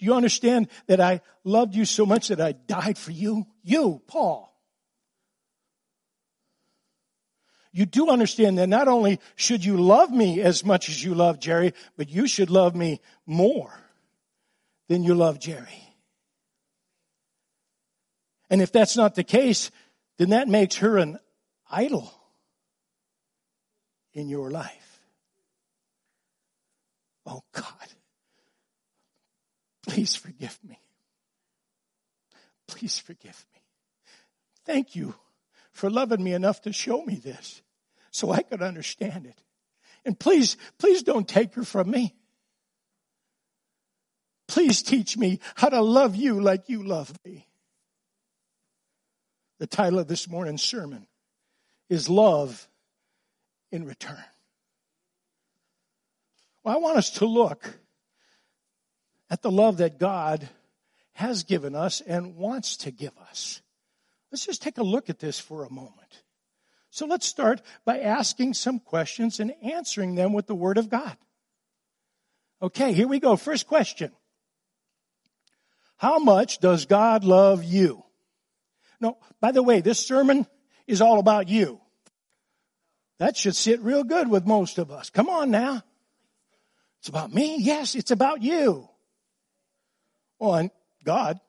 Do 0.00 0.07
you 0.07 0.14
understand 0.14 0.69
that 0.87 0.99
I 0.99 1.21
loved 1.45 1.75
you 1.75 1.85
so 1.85 2.07
much 2.07 2.28
that 2.28 2.40
I 2.40 2.52
died 2.52 2.97
for 2.97 3.12
you? 3.12 3.47
You, 3.62 4.00
Paul. 4.07 4.50
You 7.71 7.85
do 7.85 8.09
understand 8.09 8.57
that 8.59 8.69
not 8.69 8.88
only 8.88 9.21
should 9.37 9.62
you 9.62 9.76
love 9.76 10.11
me 10.11 10.40
as 10.40 10.64
much 10.64 10.88
as 10.88 11.04
you 11.04 11.14
love 11.14 11.38
Jerry, 11.38 11.75
but 11.99 12.09
you 12.09 12.26
should 12.26 12.49
love 12.49 12.75
me 12.75 13.02
more 13.26 13.71
than 14.88 15.04
you 15.04 15.14
love 15.14 15.38
Jerry. 15.38 15.95
And 18.49 18.62
if 18.62 18.73
that's 18.73 18.97
not 18.97 19.14
the 19.14 19.23
case, 19.23 19.71
then 20.16 20.30
that 20.30 20.49
makes 20.49 20.76
her 20.76 20.97
an 20.97 21.19
idol 21.71 22.11
in 24.14 24.30
your 24.30 24.50
life. 24.50 25.00
Oh 27.26 27.42
God, 27.52 27.66
please 29.87 30.14
forgive 30.14 30.58
me. 30.66 30.78
Please 32.66 32.99
forgive 32.99 33.45
me. 33.52 33.60
Thank 34.64 34.95
you 34.95 35.14
for 35.73 35.90
loving 35.90 36.23
me 36.23 36.32
enough 36.32 36.62
to 36.62 36.73
show 36.73 37.02
me 37.04 37.16
this 37.16 37.62
so 38.10 38.30
I 38.30 38.43
could 38.43 38.62
understand 38.62 39.26
it. 39.26 39.43
And 40.04 40.19
please, 40.19 40.56
please 40.78 41.02
don't 41.02 41.28
take 41.28 41.54
her 41.54 41.64
from 41.64 41.90
me. 41.90 42.14
Please 44.49 44.82
teach 44.82 45.16
me 45.16 45.40
how 45.54 45.69
to 45.69 45.80
love 45.80 46.16
you 46.16 46.40
like 46.40 46.69
you 46.69 46.82
love 46.82 47.12
me. 47.25 47.47
The 49.58 49.66
title 49.66 49.99
of 49.99 50.08
this 50.08 50.28
morning's 50.28 50.62
sermon 50.62 51.06
is 51.88 52.08
Love 52.08 52.66
in 53.71 53.84
Return. 53.84 54.25
Well, 56.64 56.75
I 56.75 56.78
want 56.78 56.99
us 56.99 57.10
to 57.10 57.26
look 57.26 57.78
at 59.30 59.43
the 59.43 59.50
love 59.50 59.78
that 59.78 59.99
God 59.99 60.49
has 61.12 61.45
given 61.45 61.75
us 61.75 62.00
and 62.00 62.36
wants 62.36 62.78
to 62.78 62.90
give 62.90 63.16
us. 63.19 63.62
Let's 64.30 64.47
just 64.47 64.62
take 64.62 64.78
a 64.78 64.82
look 64.82 65.08
at 65.08 65.19
this 65.19 65.38
for 65.38 65.64
a 65.64 65.73
moment. 65.73 66.23
So 66.90 67.06
let's 67.06 67.26
start 67.26 67.62
by 67.84 68.00
asking 68.00 68.54
some 68.54 68.80
questions 68.80 69.38
and 69.38 69.52
answering 69.62 70.16
them 70.16 70.32
with 70.32 70.47
the 70.47 70.54
Word 70.54 70.76
of 70.76 70.88
God. 70.88 71.16
Okay, 72.60 72.93
here 72.93 73.08
we 73.08 73.21
go. 73.21 73.36
First 73.36 73.66
question. 73.66 74.12
How 75.97 76.19
much 76.19 76.58
does 76.58 76.86
God 76.86 77.25
love 77.25 77.62
you? 77.64 78.02
No, 79.00 79.19
by 79.40 79.52
the 79.52 79.62
way, 79.62 79.80
this 79.80 80.04
sermon 80.04 80.47
is 80.86 81.00
all 81.00 81.19
about 81.19 81.49
you. 81.49 81.80
That 83.19 83.36
should 83.36 83.54
sit 83.54 83.80
real 83.80 84.02
good 84.02 84.28
with 84.28 84.47
most 84.47 84.78
of 84.78 84.90
us. 84.90 85.10
Come 85.10 85.28
on 85.28 85.50
now. 85.50 85.82
It's 87.00 87.08
about 87.08 87.32
me? 87.32 87.56
Yes, 87.58 87.95
it's 87.95 88.10
about 88.10 88.43
you. 88.43 88.89
And 90.40 90.70
God. 91.04 91.40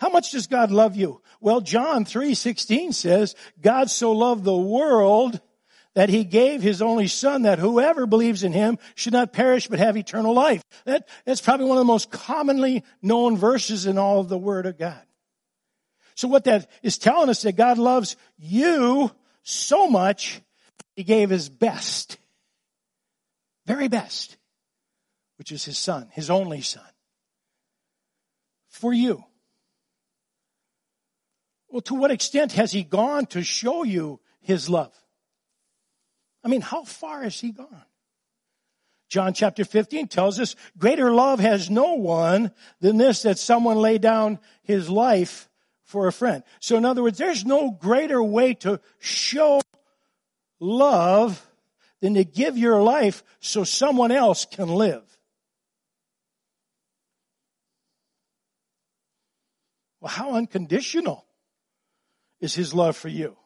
How 0.00 0.10
much 0.10 0.30
does 0.30 0.46
God 0.46 0.70
love 0.70 0.96
you? 0.96 1.20
Well, 1.40 1.60
John 1.60 2.04
3:16 2.04 2.94
says, 2.94 3.34
God 3.60 3.90
so 3.90 4.12
loved 4.12 4.44
the 4.44 4.56
world 4.56 5.40
that 5.94 6.08
he 6.08 6.22
gave 6.22 6.62
his 6.62 6.80
only 6.80 7.08
son 7.08 7.42
that 7.42 7.58
whoever 7.58 8.06
believes 8.06 8.44
in 8.44 8.52
him 8.52 8.78
should 8.94 9.12
not 9.12 9.32
perish 9.32 9.66
but 9.66 9.80
have 9.80 9.96
eternal 9.96 10.32
life. 10.32 10.62
That, 10.84 11.08
that's 11.24 11.40
probably 11.40 11.66
one 11.66 11.78
of 11.78 11.80
the 11.80 11.92
most 11.92 12.10
commonly 12.10 12.84
known 13.02 13.36
verses 13.36 13.86
in 13.86 13.98
all 13.98 14.20
of 14.20 14.28
the 14.28 14.38
word 14.38 14.66
of 14.66 14.78
God. 14.78 15.02
So 16.14 16.28
what 16.28 16.44
that 16.44 16.70
is 16.82 16.98
telling 16.98 17.28
us 17.28 17.42
that 17.42 17.56
God 17.56 17.78
loves 17.78 18.16
you 18.38 19.10
so 19.42 19.88
much, 19.88 20.40
he 20.94 21.02
gave 21.02 21.30
his 21.30 21.48
best 21.48 22.18
very 23.68 23.88
best, 23.88 24.38
which 25.36 25.52
is 25.52 25.62
his 25.62 25.76
son, 25.76 26.08
his 26.12 26.30
only 26.30 26.62
son, 26.62 26.87
for 28.78 28.92
you. 28.92 29.24
Well, 31.68 31.82
to 31.82 31.94
what 31.94 32.10
extent 32.10 32.52
has 32.52 32.72
he 32.72 32.82
gone 32.82 33.26
to 33.26 33.42
show 33.42 33.82
you 33.82 34.20
his 34.40 34.70
love? 34.70 34.92
I 36.42 36.48
mean, 36.48 36.62
how 36.62 36.84
far 36.84 37.22
has 37.22 37.38
he 37.38 37.52
gone? 37.52 37.84
John 39.08 39.32
chapter 39.32 39.64
15 39.64 40.08
tells 40.08 40.38
us, 40.38 40.54
greater 40.76 41.10
love 41.10 41.40
has 41.40 41.70
no 41.70 41.94
one 41.94 42.52
than 42.80 42.98
this 42.98 43.22
that 43.22 43.38
someone 43.38 43.78
lay 43.78 43.98
down 43.98 44.38
his 44.62 44.88
life 44.88 45.48
for 45.84 46.06
a 46.06 46.12
friend. 46.12 46.42
So 46.60 46.76
in 46.76 46.84
other 46.84 47.02
words, 47.02 47.18
there's 47.18 47.44
no 47.44 47.70
greater 47.70 48.22
way 48.22 48.54
to 48.54 48.80
show 48.98 49.60
love 50.60 51.44
than 52.00 52.14
to 52.14 52.24
give 52.24 52.58
your 52.58 52.82
life 52.82 53.24
so 53.40 53.64
someone 53.64 54.12
else 54.12 54.44
can 54.44 54.68
live. 54.68 55.07
Well, 60.00 60.10
how 60.10 60.32
unconditional 60.34 61.24
is 62.40 62.54
his 62.54 62.72
love 62.72 62.96
for 62.96 63.08
you? 63.08 63.36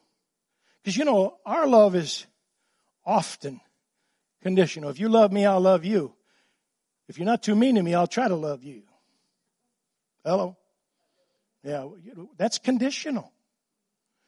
Because 0.81 0.97
you 0.97 1.05
know, 1.05 1.37
our 1.45 1.67
love 1.67 1.95
is 1.95 2.25
often 3.05 3.61
conditional. 4.41 4.89
If 4.89 4.99
you 4.99 5.09
love 5.09 5.31
me, 5.31 5.45
I'll 5.45 5.61
love 5.61 5.85
you. 5.85 6.13
If 7.07 7.17
you're 7.17 7.25
not 7.25 7.43
too 7.43 7.55
mean 7.55 7.75
to 7.75 7.83
me, 7.83 7.95
I'll 7.95 8.07
try 8.07 8.27
to 8.27 8.35
love 8.35 8.63
you. 8.63 8.83
Hello? 10.23 10.57
Yeah, 11.63 11.87
that's 12.37 12.59
conditional. 12.59 13.31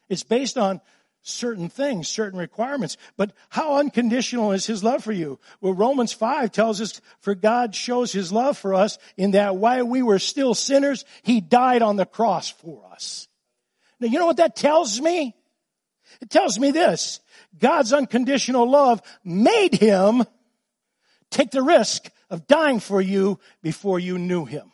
It's 0.07 0.23
based 0.23 0.57
on 0.57 0.81
certain 1.25 1.69
things, 1.69 2.07
certain 2.07 2.39
requirements. 2.39 2.97
But 3.17 3.33
how 3.49 3.77
unconditional 3.77 4.51
is 4.51 4.65
his 4.65 4.83
love 4.83 5.03
for 5.03 5.11
you? 5.11 5.39
Well, 5.59 5.73
Romans 5.73 6.13
5 6.13 6.51
tells 6.51 6.79
us, 6.81 7.01
for 7.19 7.35
God 7.35 7.75
shows 7.75 8.11
his 8.11 8.31
love 8.31 8.57
for 8.57 8.73
us 8.73 8.97
in 9.17 9.31
that 9.31 9.57
while 9.57 9.85
we 9.85 10.03
were 10.03 10.19
still 10.19 10.53
sinners, 10.53 11.03
he 11.23 11.41
died 11.41 11.81
on 11.81 11.95
the 11.95 12.05
cross 12.05 12.49
for 12.49 12.85
us. 12.91 13.27
Now, 13.99 14.07
you 14.07 14.19
know 14.19 14.27
what 14.27 14.37
that 14.37 14.55
tells 14.55 15.01
me? 15.01 15.35
It 16.21 16.29
tells 16.29 16.59
me 16.59 16.71
this. 16.71 17.19
God's 17.57 17.91
unconditional 17.91 18.69
love 18.69 19.01
made 19.23 19.73
him 19.73 20.23
take 21.31 21.51
the 21.51 21.63
risk 21.63 22.09
of 22.29 22.47
dying 22.47 22.79
for 22.79 23.01
you 23.01 23.39
before 23.61 23.99
you 23.99 24.17
knew 24.19 24.45
him. 24.45 24.71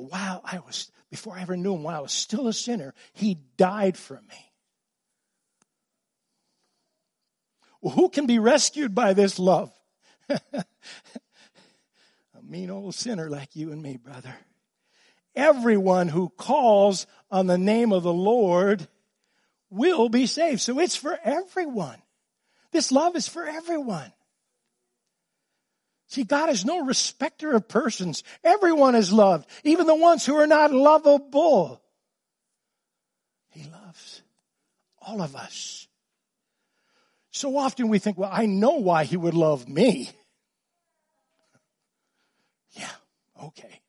Wow, 0.00 0.40
I 0.44 0.58
was, 0.58 0.90
before 1.10 1.36
I 1.36 1.42
ever 1.42 1.56
knew 1.56 1.74
him, 1.74 1.82
while 1.82 1.98
I 1.98 2.02
was 2.02 2.12
still 2.12 2.48
a 2.48 2.52
sinner, 2.52 2.94
he 3.12 3.38
died 3.56 3.96
for 3.96 4.20
me. 4.20 4.52
Well, 7.80 7.94
who 7.94 8.08
can 8.08 8.26
be 8.26 8.38
rescued 8.38 8.94
by 8.94 9.12
this 9.12 9.38
love? 9.38 9.70
a 10.28 10.64
mean 12.42 12.70
old 12.70 12.94
sinner 12.94 13.28
like 13.28 13.54
you 13.54 13.72
and 13.72 13.82
me, 13.82 13.98
brother. 13.98 14.34
Everyone 15.36 16.08
who 16.08 16.30
calls 16.30 17.06
on 17.30 17.46
the 17.46 17.58
name 17.58 17.92
of 17.92 18.02
the 18.02 18.12
Lord 18.12 18.88
will 19.68 20.08
be 20.08 20.26
saved. 20.26 20.60
So 20.60 20.78
it's 20.78 20.96
for 20.96 21.18
everyone. 21.24 22.00
This 22.70 22.90
love 22.90 23.16
is 23.16 23.28
for 23.28 23.46
everyone. 23.46 24.12
See, 26.14 26.22
God 26.22 26.48
is 26.48 26.64
no 26.64 26.84
respecter 26.84 27.54
of 27.54 27.66
persons. 27.66 28.22
Everyone 28.44 28.94
is 28.94 29.12
loved, 29.12 29.50
even 29.64 29.88
the 29.88 29.96
ones 29.96 30.24
who 30.24 30.36
are 30.36 30.46
not 30.46 30.70
lovable. 30.70 31.82
He 33.48 33.68
loves 33.68 34.22
all 35.02 35.20
of 35.20 35.34
us. 35.34 35.88
So 37.32 37.56
often 37.56 37.88
we 37.88 37.98
think, 37.98 38.16
well, 38.16 38.30
I 38.32 38.46
know 38.46 38.76
why 38.76 39.02
he 39.02 39.16
would 39.16 39.34
love 39.34 39.68
me. 39.68 40.08
Yeah, 42.76 42.90
okay. 43.44 43.80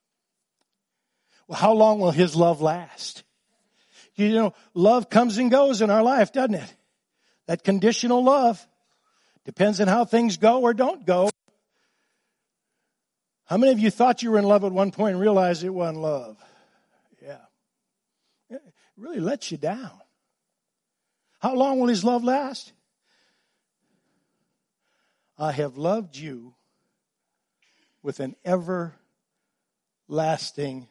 Well, 1.47 1.57
how 1.57 1.73
long 1.73 1.99
will 1.99 2.11
his 2.11 2.35
love 2.35 2.61
last? 2.61 3.23
You 4.13 4.29
know, 4.29 4.53
love 4.75 5.09
comes 5.09 5.39
and 5.39 5.49
goes 5.49 5.81
in 5.81 5.89
our 5.89 6.03
life, 6.03 6.31
doesn't 6.31 6.53
it? 6.53 6.75
That 7.47 7.63
conditional 7.63 8.23
love 8.23 8.63
depends 9.43 9.81
on 9.81 9.87
how 9.87 10.05
things 10.05 10.37
go 10.37 10.61
or 10.61 10.75
don't 10.75 11.03
go. 11.03 11.31
How 13.45 13.57
many 13.57 13.71
of 13.71 13.79
you 13.79 13.91
thought 13.91 14.23
you 14.23 14.31
were 14.31 14.39
in 14.39 14.45
love 14.45 14.63
at 14.63 14.71
one 14.71 14.91
point 14.91 15.13
and 15.13 15.21
realized 15.21 15.63
it 15.63 15.69
wasn't 15.69 15.99
love? 15.99 16.37
Yeah. 17.21 17.37
It 18.49 18.61
really 18.97 19.19
lets 19.19 19.51
you 19.51 19.57
down. 19.57 19.91
How 21.39 21.53
long 21.53 21.79
will 21.79 21.87
his 21.87 22.03
love 22.03 22.23
last? 22.23 22.73
I 25.37 25.51
have 25.51 25.77
loved 25.77 26.17
you 26.17 26.55
with 28.01 28.19
an 28.19 28.35
everlasting 30.07 30.87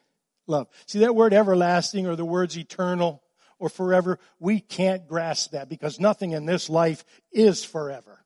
love. 0.47 0.69
See 0.87 1.01
that 1.01 1.17
word 1.17 1.33
everlasting 1.33 2.07
or 2.07 2.15
the 2.15 2.25
words 2.25 2.57
eternal 2.57 3.23
or 3.59 3.69
forever? 3.69 4.19
We 4.39 4.61
can't 4.61 5.09
grasp 5.09 5.53
that 5.53 5.69
because 5.69 5.99
nothing 5.99 6.33
in 6.33 6.45
this 6.47 6.69
life 6.71 7.05
is 7.33 7.65
forever. 7.65 8.24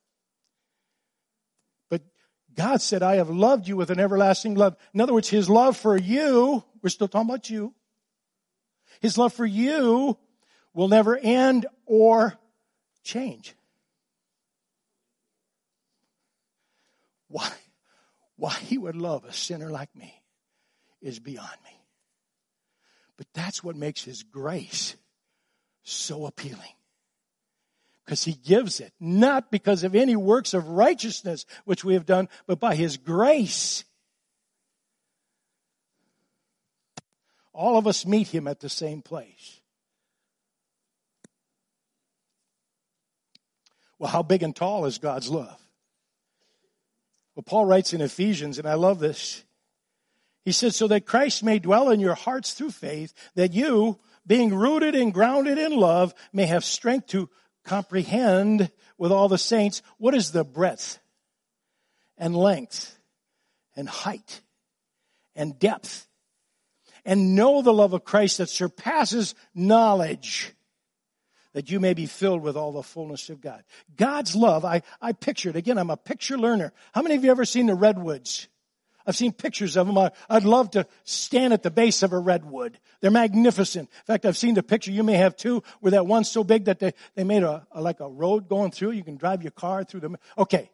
God 2.58 2.82
said, 2.82 3.04
I 3.04 3.16
have 3.16 3.30
loved 3.30 3.68
you 3.68 3.76
with 3.76 3.90
an 3.90 4.00
everlasting 4.00 4.56
love. 4.56 4.76
In 4.92 5.00
other 5.00 5.14
words, 5.14 5.28
His 5.28 5.48
love 5.48 5.76
for 5.76 5.96
you, 5.96 6.64
we're 6.82 6.90
still 6.90 7.06
talking 7.06 7.30
about 7.30 7.48
you. 7.48 7.72
His 9.00 9.16
love 9.16 9.32
for 9.32 9.46
you 9.46 10.18
will 10.74 10.88
never 10.88 11.16
end 11.16 11.66
or 11.86 12.36
change. 13.04 13.54
Why? 17.28 17.48
Why 18.34 18.54
he 18.54 18.76
would 18.76 18.96
love 18.96 19.24
a 19.24 19.32
sinner 19.32 19.70
like 19.70 19.94
me 19.94 20.20
is 21.00 21.20
beyond 21.20 21.56
me. 21.64 21.80
But 23.16 23.28
that's 23.34 23.62
what 23.62 23.76
makes 23.76 24.02
his 24.02 24.24
grace 24.24 24.96
so 25.84 26.26
appealing. 26.26 26.74
Because 28.08 28.24
he 28.24 28.32
gives 28.32 28.80
it, 28.80 28.94
not 28.98 29.50
because 29.50 29.84
of 29.84 29.94
any 29.94 30.16
works 30.16 30.54
of 30.54 30.66
righteousness 30.66 31.44
which 31.66 31.84
we 31.84 31.92
have 31.92 32.06
done, 32.06 32.30
but 32.46 32.58
by 32.58 32.74
his 32.74 32.96
grace. 32.96 33.84
All 37.52 37.76
of 37.76 37.86
us 37.86 38.06
meet 38.06 38.28
him 38.28 38.48
at 38.48 38.60
the 38.60 38.70
same 38.70 39.02
place. 39.02 39.60
Well, 43.98 44.10
how 44.10 44.22
big 44.22 44.42
and 44.42 44.56
tall 44.56 44.86
is 44.86 44.96
God's 44.96 45.28
love? 45.28 45.60
Well, 47.34 47.44
Paul 47.44 47.66
writes 47.66 47.92
in 47.92 48.00
Ephesians, 48.00 48.58
and 48.58 48.66
I 48.66 48.72
love 48.72 49.00
this. 49.00 49.44
He 50.46 50.52
says, 50.52 50.74
so 50.76 50.88
that 50.88 51.04
Christ 51.04 51.44
may 51.44 51.58
dwell 51.58 51.90
in 51.90 52.00
your 52.00 52.14
hearts 52.14 52.54
through 52.54 52.70
faith, 52.70 53.12
that 53.34 53.52
you, 53.52 53.98
being 54.26 54.54
rooted 54.54 54.94
and 54.94 55.12
grounded 55.12 55.58
in 55.58 55.76
love, 55.76 56.14
may 56.32 56.46
have 56.46 56.64
strength 56.64 57.08
to 57.08 57.28
comprehend 57.68 58.70
with 58.96 59.12
all 59.12 59.28
the 59.28 59.38
saints 59.38 59.82
what 59.98 60.14
is 60.14 60.32
the 60.32 60.42
breadth 60.42 60.98
and 62.16 62.34
length 62.34 62.98
and 63.76 63.88
height 63.88 64.40
and 65.36 65.58
depth 65.58 66.08
and 67.04 67.34
know 67.34 67.62
the 67.62 67.72
love 67.72 67.92
of 67.92 68.04
Christ 68.04 68.38
that 68.38 68.48
surpasses 68.48 69.34
knowledge 69.54 70.52
that 71.52 71.70
you 71.70 71.78
may 71.78 71.94
be 71.94 72.06
filled 72.06 72.42
with 72.42 72.56
all 72.56 72.72
the 72.72 72.82
fullness 72.82 73.30
of 73.30 73.40
God. 73.40 73.62
God's 73.96 74.34
love, 74.34 74.64
I, 74.64 74.82
I 75.00 75.12
pictured, 75.12 75.56
again, 75.56 75.78
I'm 75.78 75.90
a 75.90 75.96
picture 75.96 76.38
learner. 76.38 76.72
How 76.92 77.02
many 77.02 77.16
of 77.16 77.24
you 77.24 77.30
ever 77.30 77.44
seen 77.44 77.66
the 77.66 77.74
redwoods? 77.74 78.48
I've 79.08 79.16
seen 79.16 79.32
pictures 79.32 79.78
of 79.78 79.86
them. 79.86 79.96
I, 79.96 80.10
would 80.30 80.44
love 80.44 80.72
to 80.72 80.86
stand 81.04 81.54
at 81.54 81.62
the 81.62 81.70
base 81.70 82.02
of 82.02 82.12
a 82.12 82.18
redwood. 82.18 82.78
They're 83.00 83.10
magnificent. 83.10 83.88
In 83.88 84.04
fact, 84.04 84.26
I've 84.26 84.36
seen 84.36 84.52
the 84.52 84.62
picture. 84.62 84.92
You 84.92 85.02
may 85.02 85.14
have 85.14 85.34
too, 85.34 85.62
where 85.80 85.92
that 85.92 86.06
one's 86.06 86.30
so 86.30 86.44
big 86.44 86.66
that 86.66 86.78
they, 86.78 86.92
they 87.14 87.24
made 87.24 87.42
a, 87.42 87.66
a 87.72 87.80
like 87.80 88.00
a 88.00 88.08
road 88.08 88.50
going 88.50 88.70
through. 88.70 88.90
You 88.90 89.02
can 89.02 89.16
drive 89.16 89.42
your 89.42 89.50
car 89.50 89.82
through 89.82 90.00
them. 90.00 90.18
Okay. 90.36 90.70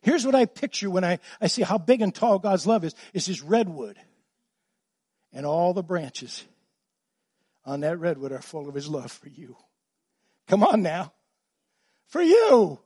Here's 0.00 0.24
what 0.24 0.34
I 0.34 0.46
picture 0.46 0.88
when 0.88 1.04
I, 1.04 1.18
I 1.38 1.48
see 1.48 1.62
how 1.62 1.76
big 1.76 2.00
and 2.00 2.14
tall 2.14 2.38
God's 2.38 2.66
love 2.66 2.82
is. 2.82 2.94
It's 3.12 3.26
this 3.26 3.42
redwood. 3.42 3.98
And 5.34 5.44
all 5.44 5.74
the 5.74 5.82
branches 5.82 6.46
on 7.66 7.80
that 7.80 7.98
redwood 7.98 8.32
are 8.32 8.40
full 8.40 8.70
of 8.70 8.74
his 8.74 8.88
love 8.88 9.12
for 9.12 9.28
you. 9.28 9.54
Come 10.48 10.64
on 10.64 10.80
now. 10.80 11.12
For 12.06 12.22
you. 12.22 12.80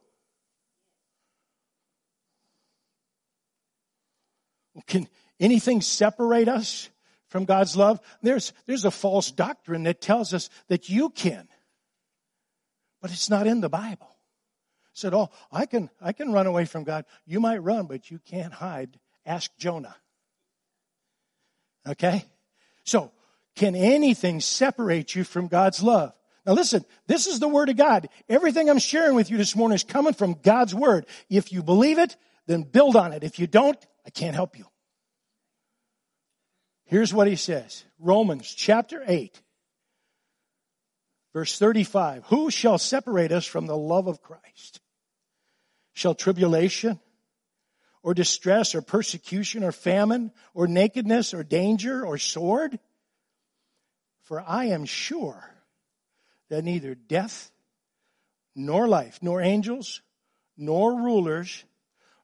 Can 4.86 5.08
anything 5.38 5.80
separate 5.80 6.48
us 6.48 6.88
from 7.28 7.44
God's 7.44 7.76
love? 7.76 8.00
There's, 8.22 8.52
there's 8.66 8.84
a 8.84 8.90
false 8.90 9.30
doctrine 9.30 9.84
that 9.84 10.00
tells 10.00 10.34
us 10.34 10.50
that 10.68 10.88
you 10.88 11.10
can. 11.10 11.48
But 13.00 13.10
it's 13.12 13.30
not 13.30 13.46
in 13.46 13.60
the 13.60 13.68
Bible. 13.68 14.16
Said, 14.92 15.14
oh, 15.14 15.30
I 15.50 15.66
can, 15.66 15.88
I 16.00 16.12
can 16.12 16.32
run 16.32 16.46
away 16.46 16.64
from 16.66 16.84
God. 16.84 17.04
You 17.24 17.40
might 17.40 17.58
run, 17.58 17.86
but 17.86 18.10
you 18.10 18.18
can't 18.18 18.52
hide. 18.52 18.98
Ask 19.24 19.50
Jonah. 19.56 19.96
Okay? 21.88 22.24
So, 22.84 23.12
can 23.56 23.74
anything 23.74 24.40
separate 24.40 25.14
you 25.14 25.24
from 25.24 25.48
God's 25.48 25.82
love? 25.82 26.12
Now 26.46 26.52
listen, 26.52 26.84
this 27.06 27.26
is 27.26 27.40
the 27.40 27.48
Word 27.48 27.68
of 27.68 27.76
God. 27.76 28.08
Everything 28.28 28.68
I'm 28.68 28.78
sharing 28.78 29.14
with 29.14 29.30
you 29.30 29.36
this 29.36 29.54
morning 29.54 29.74
is 29.74 29.84
coming 29.84 30.14
from 30.14 30.34
God's 30.42 30.74
Word. 30.74 31.06
If 31.28 31.52
you 31.52 31.62
believe 31.62 31.98
it, 31.98 32.16
then 32.46 32.62
build 32.62 32.96
on 32.96 33.12
it. 33.12 33.22
If 33.22 33.38
you 33.38 33.46
don't, 33.46 33.76
I 34.10 34.18
can't 34.18 34.34
help 34.34 34.58
you. 34.58 34.64
Here's 36.82 37.14
what 37.14 37.28
he 37.28 37.36
says. 37.36 37.84
Romans 38.00 38.52
chapter 38.52 39.04
8, 39.06 39.40
verse 41.32 41.56
35. 41.56 42.24
Who 42.26 42.50
shall 42.50 42.76
separate 42.76 43.30
us 43.30 43.46
from 43.46 43.66
the 43.66 43.76
love 43.76 44.08
of 44.08 44.20
Christ? 44.20 44.80
Shall 45.92 46.16
tribulation 46.16 46.98
or 48.02 48.12
distress 48.12 48.74
or 48.74 48.82
persecution 48.82 49.62
or 49.62 49.70
famine 49.70 50.32
or 50.54 50.66
nakedness 50.66 51.32
or 51.32 51.44
danger 51.44 52.04
or 52.04 52.18
sword? 52.18 52.80
For 54.22 54.40
I 54.40 54.64
am 54.64 54.86
sure 54.86 55.54
that 56.48 56.64
neither 56.64 56.96
death 56.96 57.52
nor 58.56 58.88
life, 58.88 59.20
nor 59.22 59.40
angels, 59.40 60.02
nor 60.56 60.96
rulers, 60.96 61.64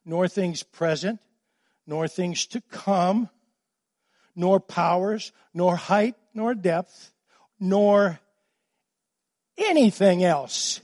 nor 0.03 0.27
things 0.27 0.63
present, 0.63 1.21
nor 1.87 2.07
things 2.07 2.45
to 2.47 2.61
come, 2.69 3.29
nor 4.35 4.59
powers, 4.59 5.31
nor 5.53 5.75
height, 5.75 6.15
nor 6.33 6.53
depth, 6.53 7.13
nor 7.59 8.19
anything 9.57 10.23
else 10.23 10.81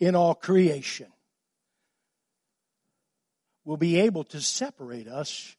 in 0.00 0.16
all 0.16 0.34
creation 0.34 1.06
will 3.64 3.76
be 3.76 4.00
able 4.00 4.24
to 4.24 4.40
separate 4.40 5.06
us 5.06 5.54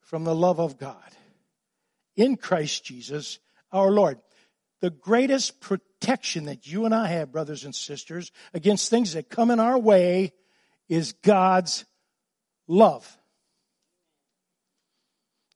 from 0.00 0.24
the 0.24 0.34
love 0.34 0.60
of 0.60 0.76
God 0.76 1.16
in 2.16 2.36
Christ 2.36 2.84
Jesus 2.84 3.38
our 3.72 3.90
Lord. 3.90 4.18
The 4.80 4.90
greatest 4.90 5.60
protection 5.60 6.46
that 6.46 6.66
you 6.66 6.84
and 6.84 6.94
I 6.94 7.06
have, 7.08 7.32
brothers 7.32 7.64
and 7.64 7.74
sisters, 7.74 8.32
against 8.52 8.90
things 8.90 9.12
that 9.14 9.30
come 9.30 9.50
in 9.50 9.60
our 9.60 9.78
way 9.78 10.32
is 10.88 11.12
God's 11.12 11.84
love. 12.66 13.16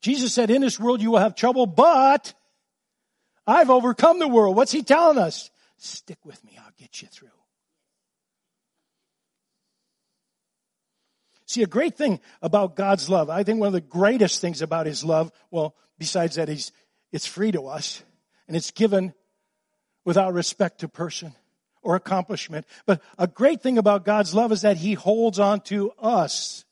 Jesus 0.04 0.34
said, 0.34 0.50
in 0.50 0.60
this 0.60 0.78
world 0.78 1.00
you 1.00 1.10
will 1.10 1.18
have 1.18 1.34
trouble, 1.34 1.64
but 1.64 2.34
I've 3.46 3.70
overcome 3.70 4.18
the 4.18 4.28
world. 4.28 4.54
What's 4.54 4.70
he 4.70 4.82
telling 4.82 5.16
us? 5.16 5.50
Stick 5.78 6.18
with 6.26 6.44
me. 6.44 6.58
I'll 6.58 6.74
get 6.78 7.00
you 7.00 7.08
through. 7.08 7.30
See, 11.46 11.62
a 11.62 11.66
great 11.66 11.96
thing 11.96 12.20
about 12.42 12.76
God's 12.76 13.08
love, 13.08 13.30
I 13.30 13.44
think 13.44 13.60
one 13.60 13.68
of 13.68 13.72
the 13.72 13.80
greatest 13.80 14.42
things 14.42 14.60
about 14.60 14.84
his 14.84 15.04
love, 15.04 15.32
well, 15.50 15.74
besides 15.98 16.36
that 16.36 16.48
he's, 16.48 16.70
It's 17.10 17.24
free 17.24 17.52
to 17.52 17.68
us 17.68 18.02
and 18.46 18.54
it's 18.58 18.72
given 18.72 19.14
without 20.04 20.34
respect 20.34 20.80
to 20.80 20.88
person 20.88 21.34
or 21.80 21.96
accomplishment. 21.96 22.66
But 22.84 23.00
a 23.16 23.26
great 23.26 23.62
thing 23.62 23.78
about 23.78 24.04
God's 24.04 24.34
love 24.34 24.52
is 24.52 24.62
that 24.62 24.76
He 24.76 24.92
holds 24.92 25.38
on 25.38 25.60
to 25.62 25.92
us. 25.98 26.66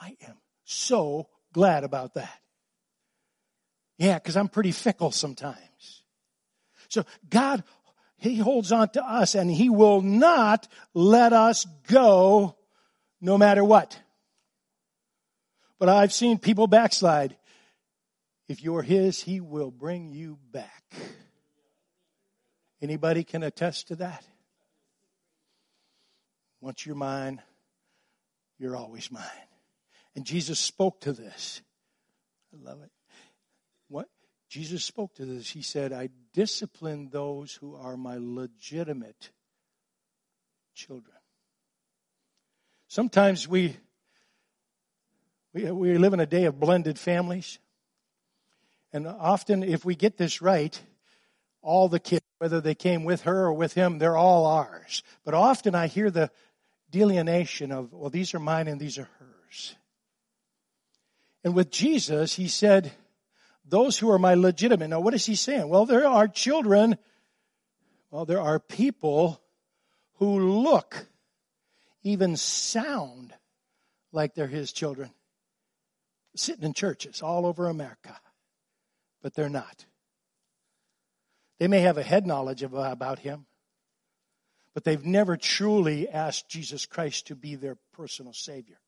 I 0.00 0.16
am 0.26 0.34
so 0.64 1.28
glad 1.52 1.84
about 1.84 2.14
that. 2.14 2.40
Yeah, 3.98 4.14
because 4.14 4.36
I'm 4.36 4.48
pretty 4.48 4.72
fickle 4.72 5.10
sometimes. 5.10 6.02
So 6.88 7.04
God, 7.28 7.64
He 8.16 8.36
holds 8.36 8.72
on 8.72 8.90
to 8.90 9.04
us 9.04 9.34
and 9.34 9.50
He 9.50 9.68
will 9.68 10.00
not 10.00 10.68
let 10.94 11.32
us 11.32 11.66
go 11.88 12.56
no 13.20 13.36
matter 13.36 13.64
what. 13.64 14.00
But 15.78 15.88
I've 15.88 16.12
seen 16.12 16.38
people 16.38 16.66
backslide. 16.66 17.36
If 18.48 18.62
you're 18.62 18.82
His, 18.82 19.20
He 19.20 19.40
will 19.40 19.70
bring 19.70 20.12
you 20.12 20.38
back. 20.52 20.84
Anybody 22.80 23.24
can 23.24 23.42
attest 23.42 23.88
to 23.88 23.96
that? 23.96 24.24
Once 26.60 26.86
you're 26.86 26.96
mine, 26.96 27.42
you're 28.58 28.76
always 28.76 29.10
mine. 29.10 29.47
And 30.16 30.24
Jesus 30.24 30.58
spoke 30.58 31.00
to 31.02 31.12
this. 31.12 31.62
I 32.52 32.68
love 32.68 32.82
it. 32.82 32.90
What? 33.88 34.08
Jesus 34.48 34.84
spoke 34.84 35.14
to 35.16 35.24
this. 35.24 35.50
He 35.50 35.62
said, 35.62 35.92
I 35.92 36.08
discipline 36.32 37.10
those 37.10 37.52
who 37.54 37.76
are 37.76 37.96
my 37.96 38.16
legitimate 38.18 39.30
children. 40.74 41.16
Sometimes 42.88 43.46
we, 43.46 43.76
we, 45.52 45.70
we 45.70 45.98
live 45.98 46.14
in 46.14 46.20
a 46.20 46.26
day 46.26 46.44
of 46.44 46.58
blended 46.58 46.98
families. 46.98 47.58
And 48.92 49.06
often, 49.06 49.62
if 49.62 49.84
we 49.84 49.94
get 49.94 50.16
this 50.16 50.40
right, 50.40 50.80
all 51.60 51.88
the 51.88 52.00
kids, 52.00 52.24
whether 52.38 52.60
they 52.60 52.74
came 52.74 53.04
with 53.04 53.22
her 53.22 53.44
or 53.44 53.52
with 53.52 53.74
him, 53.74 53.98
they're 53.98 54.16
all 54.16 54.46
ours. 54.46 55.02
But 55.24 55.34
often 55.34 55.74
I 55.74 55.88
hear 55.88 56.10
the 56.10 56.30
delineation 56.90 57.72
of, 57.72 57.92
well, 57.92 58.08
these 58.08 58.32
are 58.32 58.38
mine 58.38 58.68
and 58.68 58.80
these 58.80 58.96
are 58.98 59.08
hers. 59.18 59.76
And 61.44 61.54
with 61.54 61.70
Jesus, 61.70 62.34
he 62.34 62.48
said, 62.48 62.92
those 63.64 63.98
who 63.98 64.10
are 64.10 64.18
my 64.18 64.34
legitimate. 64.34 64.88
Now, 64.88 65.00
what 65.00 65.14
is 65.14 65.26
he 65.26 65.34
saying? 65.34 65.68
Well, 65.68 65.86
there 65.86 66.06
are 66.06 66.26
children, 66.26 66.96
well, 68.10 68.24
there 68.24 68.40
are 68.40 68.58
people 68.58 69.40
who 70.14 70.60
look, 70.60 71.06
even 72.02 72.36
sound 72.36 73.34
like 74.10 74.34
they're 74.34 74.46
his 74.46 74.72
children, 74.72 75.10
sitting 76.34 76.64
in 76.64 76.72
churches 76.72 77.22
all 77.22 77.46
over 77.46 77.68
America, 77.68 78.18
but 79.22 79.34
they're 79.34 79.48
not. 79.48 79.84
They 81.58 81.68
may 81.68 81.80
have 81.80 81.98
a 81.98 82.02
head 82.02 82.26
knowledge 82.26 82.62
of, 82.62 82.74
uh, 82.74 82.88
about 82.90 83.18
him, 83.18 83.46
but 84.74 84.84
they've 84.84 85.04
never 85.04 85.36
truly 85.36 86.08
asked 86.08 86.48
Jesus 86.48 86.86
Christ 86.86 87.26
to 87.26 87.34
be 87.34 87.54
their 87.54 87.76
personal 87.92 88.32
Savior. 88.32 88.78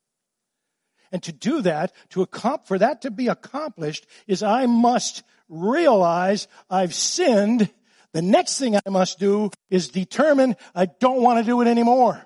And 1.13 1.23
to 1.25 1.33
do 1.33 1.63
that, 1.63 1.93
to 2.11 2.23
accomplish, 2.23 2.69
for 2.69 2.79
that 2.79 3.03
to 3.03 3.11
be 3.11 3.29
accomplished, 3.29 4.07
is 4.27 4.43
I 4.43 4.67
must 4.67 5.23
realize 5.49 6.47
I've 6.69 6.95
sinned. 6.95 7.71
The 8.13 8.23
next 8.23 8.59
thing 8.59 8.77
I 8.77 8.89
must 8.89 9.19
do 9.19 9.51
is 9.71 9.89
determine 9.89 10.57
I 10.75 10.87
don't 10.87 11.23
want 11.23 11.39
to 11.39 11.45
do 11.45 11.61
it 11.61 11.69
anymore. 11.69 12.25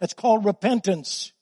That's 0.00 0.14
called 0.14 0.44
repentance. 0.44 1.32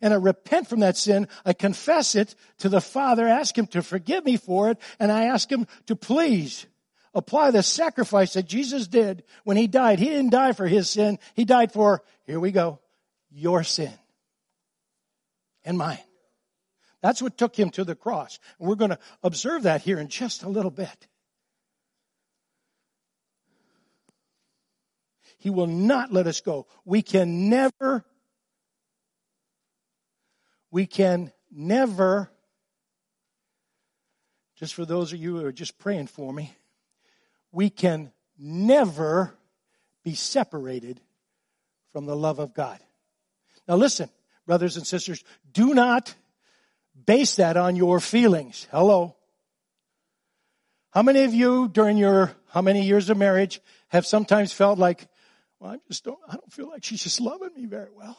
And 0.00 0.12
I 0.12 0.16
repent 0.16 0.68
from 0.68 0.80
that 0.80 0.96
sin. 0.96 1.28
I 1.44 1.52
confess 1.52 2.14
it 2.14 2.34
to 2.58 2.68
the 2.68 2.80
Father, 2.80 3.26
ask 3.26 3.56
Him 3.56 3.66
to 3.68 3.82
forgive 3.82 4.24
me 4.24 4.36
for 4.36 4.70
it, 4.70 4.78
and 4.98 5.12
I 5.12 5.24
ask 5.24 5.50
Him 5.50 5.66
to 5.86 5.94
please 5.94 6.66
apply 7.14 7.50
the 7.50 7.62
sacrifice 7.62 8.32
that 8.32 8.48
Jesus 8.48 8.88
did 8.88 9.22
when 9.44 9.56
He 9.56 9.66
died. 9.66 9.98
He 9.98 10.06
didn't 10.06 10.30
die 10.30 10.52
for 10.52 10.66
His 10.66 10.88
sin. 10.88 11.18
He 11.34 11.44
died 11.44 11.72
for, 11.72 12.02
here 12.24 12.40
we 12.40 12.50
go, 12.50 12.80
your 13.30 13.62
sin 13.62 13.92
and 15.64 15.78
mine. 15.78 15.98
That's 17.02 17.20
what 17.20 17.36
took 17.36 17.56
him 17.56 17.70
to 17.70 17.84
the 17.84 17.96
cross. 17.96 18.38
And 18.58 18.68
we're 18.68 18.76
going 18.76 18.90
to 18.90 18.98
observe 19.22 19.64
that 19.64 19.82
here 19.82 19.98
in 19.98 20.08
just 20.08 20.42
a 20.42 20.48
little 20.48 20.70
bit. 20.70 21.08
He 25.38 25.50
will 25.50 25.66
not 25.66 26.12
let 26.12 26.28
us 26.28 26.40
go. 26.40 26.68
We 26.84 27.02
can 27.02 27.48
never, 27.48 28.04
we 30.70 30.86
can 30.86 31.32
never, 31.50 32.30
just 34.54 34.74
for 34.74 34.84
those 34.84 35.12
of 35.12 35.18
you 35.18 35.38
who 35.38 35.44
are 35.44 35.52
just 35.52 35.78
praying 35.78 36.06
for 36.06 36.32
me, 36.32 36.54
we 37.50 37.70
can 37.70 38.12
never 38.38 39.34
be 40.04 40.14
separated 40.14 41.00
from 41.90 42.06
the 42.06 42.14
love 42.14 42.38
of 42.38 42.54
God. 42.54 42.78
Now 43.66 43.74
listen, 43.74 44.08
brothers 44.46 44.76
and 44.76 44.86
sisters, 44.86 45.22
do 45.52 45.74
not 45.74 46.14
base 47.06 47.36
that 47.36 47.56
on 47.56 47.76
your 47.76 48.00
feelings. 48.00 48.66
Hello. 48.70 49.16
How 50.90 51.02
many 51.02 51.24
of 51.24 51.32
you 51.32 51.68
during 51.68 51.96
your, 51.96 52.32
how 52.50 52.60
many 52.60 52.82
years 52.84 53.08
of 53.08 53.16
marriage 53.16 53.60
have 53.88 54.06
sometimes 54.06 54.52
felt 54.52 54.78
like, 54.78 55.08
well, 55.58 55.72
I 55.72 55.78
just 55.88 56.04
don't, 56.04 56.18
I 56.28 56.34
don't 56.34 56.52
feel 56.52 56.68
like 56.68 56.84
she's 56.84 57.02
just 57.02 57.20
loving 57.20 57.50
me 57.54 57.66
very 57.66 57.90
well. 57.94 58.18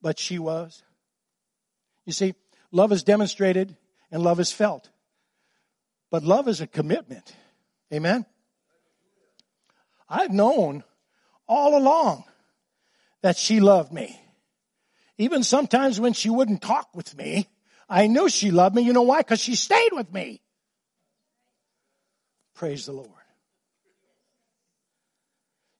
But 0.00 0.18
she 0.18 0.38
was. 0.38 0.82
You 2.06 2.12
see, 2.12 2.34
love 2.70 2.92
is 2.92 3.02
demonstrated 3.02 3.76
and 4.10 4.22
love 4.22 4.40
is 4.40 4.52
felt. 4.52 4.90
But 6.10 6.22
love 6.22 6.48
is 6.48 6.60
a 6.60 6.66
commitment. 6.66 7.34
Amen? 7.92 8.24
I've 10.08 10.30
known 10.30 10.84
all 11.48 11.76
along 11.76 12.24
that 13.22 13.36
she 13.36 13.60
loved 13.60 13.92
me. 13.92 14.20
Even 15.18 15.42
sometimes 15.42 16.00
when 16.00 16.12
she 16.12 16.30
wouldn't 16.30 16.62
talk 16.62 16.88
with 16.94 17.16
me, 17.16 17.48
I 17.88 18.06
knew 18.06 18.28
she 18.28 18.50
loved 18.50 18.74
me. 18.74 18.82
You 18.82 18.92
know 18.92 19.02
why? 19.02 19.20
Because 19.20 19.40
she 19.40 19.54
stayed 19.54 19.92
with 19.92 20.12
me. 20.12 20.40
Praise 22.54 22.86
the 22.86 22.92
Lord. 22.92 23.10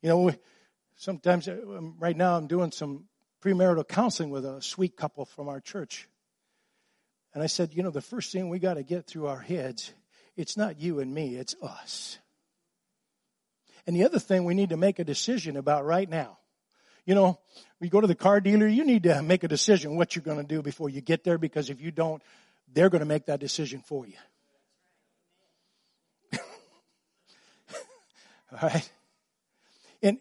You 0.03 0.09
know, 0.11 0.35
sometimes, 0.97 1.49
um, 1.49 1.97
right 1.99 2.16
now, 2.16 2.37
I'm 2.37 2.47
doing 2.47 2.70
some 2.70 3.07
premarital 3.42 3.88
counseling 3.88 4.31
with 4.31 4.44
a 4.44 4.61
sweet 4.61 4.97
couple 4.97 5.25
from 5.25 5.49
our 5.49 5.61
church. 5.61 6.09
And 7.33 7.42
I 7.42 7.47
said, 7.47 7.75
you 7.75 7.83
know, 7.83 7.90
the 7.90 8.01
first 8.01 8.31
thing 8.31 8.49
we 8.49 8.59
got 8.59 8.75
to 8.75 8.83
get 8.83 9.07
through 9.07 9.27
our 9.27 9.40
heads, 9.40 9.92
it's 10.37 10.57
not 10.57 10.81
you 10.81 11.01
and 11.01 11.12
me, 11.12 11.37
it's 11.37 11.57
us. 11.62 12.18
And 13.87 13.97
the 13.97 14.05
other 14.05 14.18
thing 14.18 14.44
we 14.44 14.55
need 14.55 14.70
to 14.70 14.77
make 14.77 14.99
a 14.99 15.05
decision 15.05 15.57
about 15.57 15.85
right 15.85 16.09
now 16.09 16.38
you 17.07 17.14
know, 17.14 17.38
you 17.81 17.90
go 17.90 18.01
to 18.01 18.07
the 18.07 18.14
car 18.14 18.40
dealer, 18.40 18.67
you 18.67 18.85
need 18.85 19.03
to 19.05 19.23
make 19.23 19.45
a 19.45 19.49
decision 19.49 19.97
what 19.97 20.17
you're 20.17 20.23
going 20.23 20.38
to 20.38 20.45
do 20.45 20.62
before 20.62 20.88
you 20.88 21.01
get 21.01 21.25
there 21.25 21.38
because 21.38 21.71
if 21.71 21.81
you 21.81 21.90
don't, 21.90 22.23
they're 22.73 22.88
going 22.88 23.01
to 23.01 23.07
make 23.07 23.27
that 23.27 23.40
decision 23.40 23.81
for 23.81 24.07
you. 24.07 24.14
All 28.53 28.59
right? 28.62 28.90
And 30.03 30.19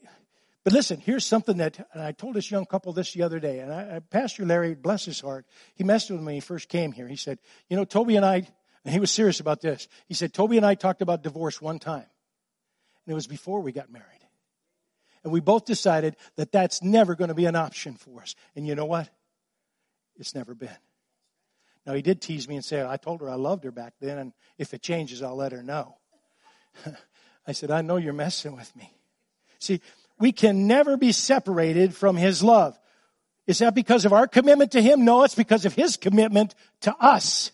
but 0.64 0.72
listen, 0.72 1.00
here's 1.00 1.26
something 1.26 1.58
that 1.58 1.88
and 1.94 2.02
I 2.02 2.14
told 2.14 2.36
this 2.36 2.50
young 2.50 2.66
couple 2.66 2.94
this 2.94 3.12
the 3.14 3.24
other 3.24 3.40
day, 3.40 3.60
and 3.60 3.74
I, 3.74 4.00
Pastor 4.00 4.46
Larry, 4.46 4.76
bless 4.76 5.04
his 5.04 5.20
heart, 5.20 5.46
he 5.76 5.84
messed 5.84 6.10
with 6.10 6.20
me 6.20 6.26
when 6.26 6.36
he 6.36 6.40
first 6.40 6.70
came 6.70 6.94
here. 6.94 7.08
He 7.08 7.18
said, 7.18 7.40
"You 7.70 7.76
know, 7.76 7.84
Toby 7.84 8.16
and 8.16 8.26
I," 8.26 8.48
and 8.86 8.94
he 8.94 9.00
was 9.02 9.12
serious 9.12 9.42
about 9.42 9.60
this. 9.60 9.90
He 10.08 10.14
said, 10.14 10.34
"Toby 10.34 10.56
and 10.56 10.66
I 10.66 10.76
talked 10.76 11.02
about 11.02 11.22
divorce 11.22 11.62
one 11.62 11.80
time, 11.80 12.06
and 13.06 13.12
it 13.12 13.14
was 13.14 13.28
before 13.28 13.60
we 13.60 13.74
got 13.74 13.92
married." 13.92 14.23
And 15.24 15.32
we 15.32 15.40
both 15.40 15.66
decided 15.66 16.16
that 16.36 16.52
that's 16.52 16.82
never 16.82 17.16
going 17.16 17.30
to 17.30 17.34
be 17.34 17.46
an 17.46 17.56
option 17.56 17.96
for 17.96 18.22
us. 18.22 18.36
And 18.56 18.68
you 18.68 18.76
know 18.76 18.86
what? 18.86 19.10
It's 20.18 20.36
never 20.36 20.54
been. 20.54 20.70
Now, 21.86 21.94
he 21.94 22.02
did 22.02 22.22
tease 22.22 22.48
me 22.48 22.56
and 22.56 22.64
say, 22.64 22.86
I 22.86 22.98
told 22.98 23.22
her 23.22 23.30
I 23.30 23.36
loved 23.36 23.64
her 23.66 23.72
back 23.72 23.94
then, 24.00 24.18
and 24.18 24.34
if 24.58 24.74
it 24.74 24.82
changes, 24.82 25.22
I'll 25.22 25.36
let 25.36 25.52
her 25.52 25.64
know. 25.64 25.98
I 27.48 27.52
said, 27.52 27.72
I 27.72 27.82
know 27.82 27.98
you're 27.98 28.14
messing 28.14 28.56
with 28.56 28.74
me. 28.76 28.94
See, 29.60 29.82
we 30.20 30.32
can 30.32 30.68
never 30.68 30.96
be 30.96 31.12
separated 31.12 31.94
from 31.94 32.16
his 32.16 32.42
love. 32.42 32.78
Is 33.48 33.60
that 33.60 33.76
because 33.76 34.06
of 34.06 34.14
our 34.14 34.28
commitment 34.28 34.72
to 34.72 34.82
him? 34.82 35.04
No, 35.04 35.24
it's 35.24 35.36
because 35.36 35.66
of 35.66 35.74
his 35.74 35.98
commitment 35.98 36.56
to 36.82 36.96
us. 36.98 37.52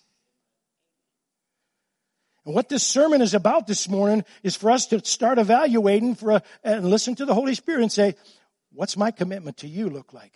And 2.49 2.55
what 2.55 2.67
this 2.67 2.81
sermon 2.81 3.21
is 3.21 3.35
about 3.35 3.67
this 3.67 3.87
morning 3.87 4.25
is 4.41 4.55
for 4.55 4.71
us 4.71 4.87
to 4.87 5.05
start 5.05 5.37
evaluating 5.37 6.15
for 6.15 6.31
a, 6.31 6.43
and 6.63 6.89
listen 6.89 7.13
to 7.13 7.25
the 7.25 7.35
Holy 7.35 7.53
Spirit 7.53 7.83
and 7.83 7.91
say, 7.91 8.15
what's 8.73 8.97
my 8.97 9.11
commitment 9.11 9.57
to 9.57 9.67
you 9.67 9.87
look 9.87 10.13
like 10.13 10.33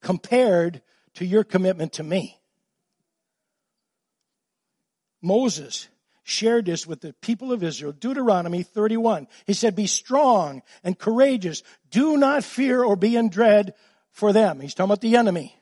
compared 0.00 0.82
to 1.14 1.26
your 1.26 1.42
commitment 1.42 1.94
to 1.94 2.04
me? 2.04 2.38
Moses 5.20 5.88
shared 6.22 6.66
this 6.66 6.86
with 6.86 7.00
the 7.00 7.12
people 7.14 7.50
of 7.50 7.64
Israel. 7.64 7.90
Deuteronomy 7.90 8.62
31. 8.62 9.26
He 9.48 9.52
said, 9.52 9.74
be 9.74 9.88
strong 9.88 10.62
and 10.84 10.96
courageous. 10.96 11.64
Do 11.90 12.16
not 12.16 12.44
fear 12.44 12.84
or 12.84 12.94
be 12.94 13.16
in 13.16 13.30
dread 13.30 13.74
for 14.12 14.32
them. 14.32 14.60
He's 14.60 14.74
talking 14.74 14.92
about 14.92 15.00
the 15.00 15.16
enemy. 15.16 15.60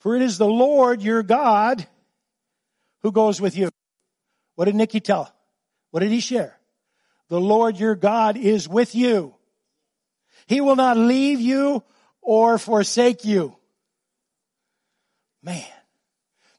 For 0.00 0.14
it 0.14 0.20
is 0.20 0.36
the 0.36 0.46
Lord 0.46 1.00
your 1.00 1.22
God 1.22 1.86
Who 3.02 3.12
goes 3.12 3.40
with 3.40 3.56
you? 3.56 3.70
What 4.58 4.64
did 4.64 4.74
Nikki 4.74 4.98
tell? 4.98 5.32
What 5.92 6.00
did 6.00 6.10
he 6.10 6.18
share? 6.18 6.58
The 7.28 7.38
Lord 7.38 7.78
your 7.78 7.94
God 7.94 8.36
is 8.36 8.68
with 8.68 8.92
you. 8.92 9.36
He 10.48 10.60
will 10.60 10.74
not 10.74 10.96
leave 10.96 11.40
you 11.40 11.84
or 12.20 12.58
forsake 12.58 13.24
you. 13.24 13.56
Man, 15.44 15.62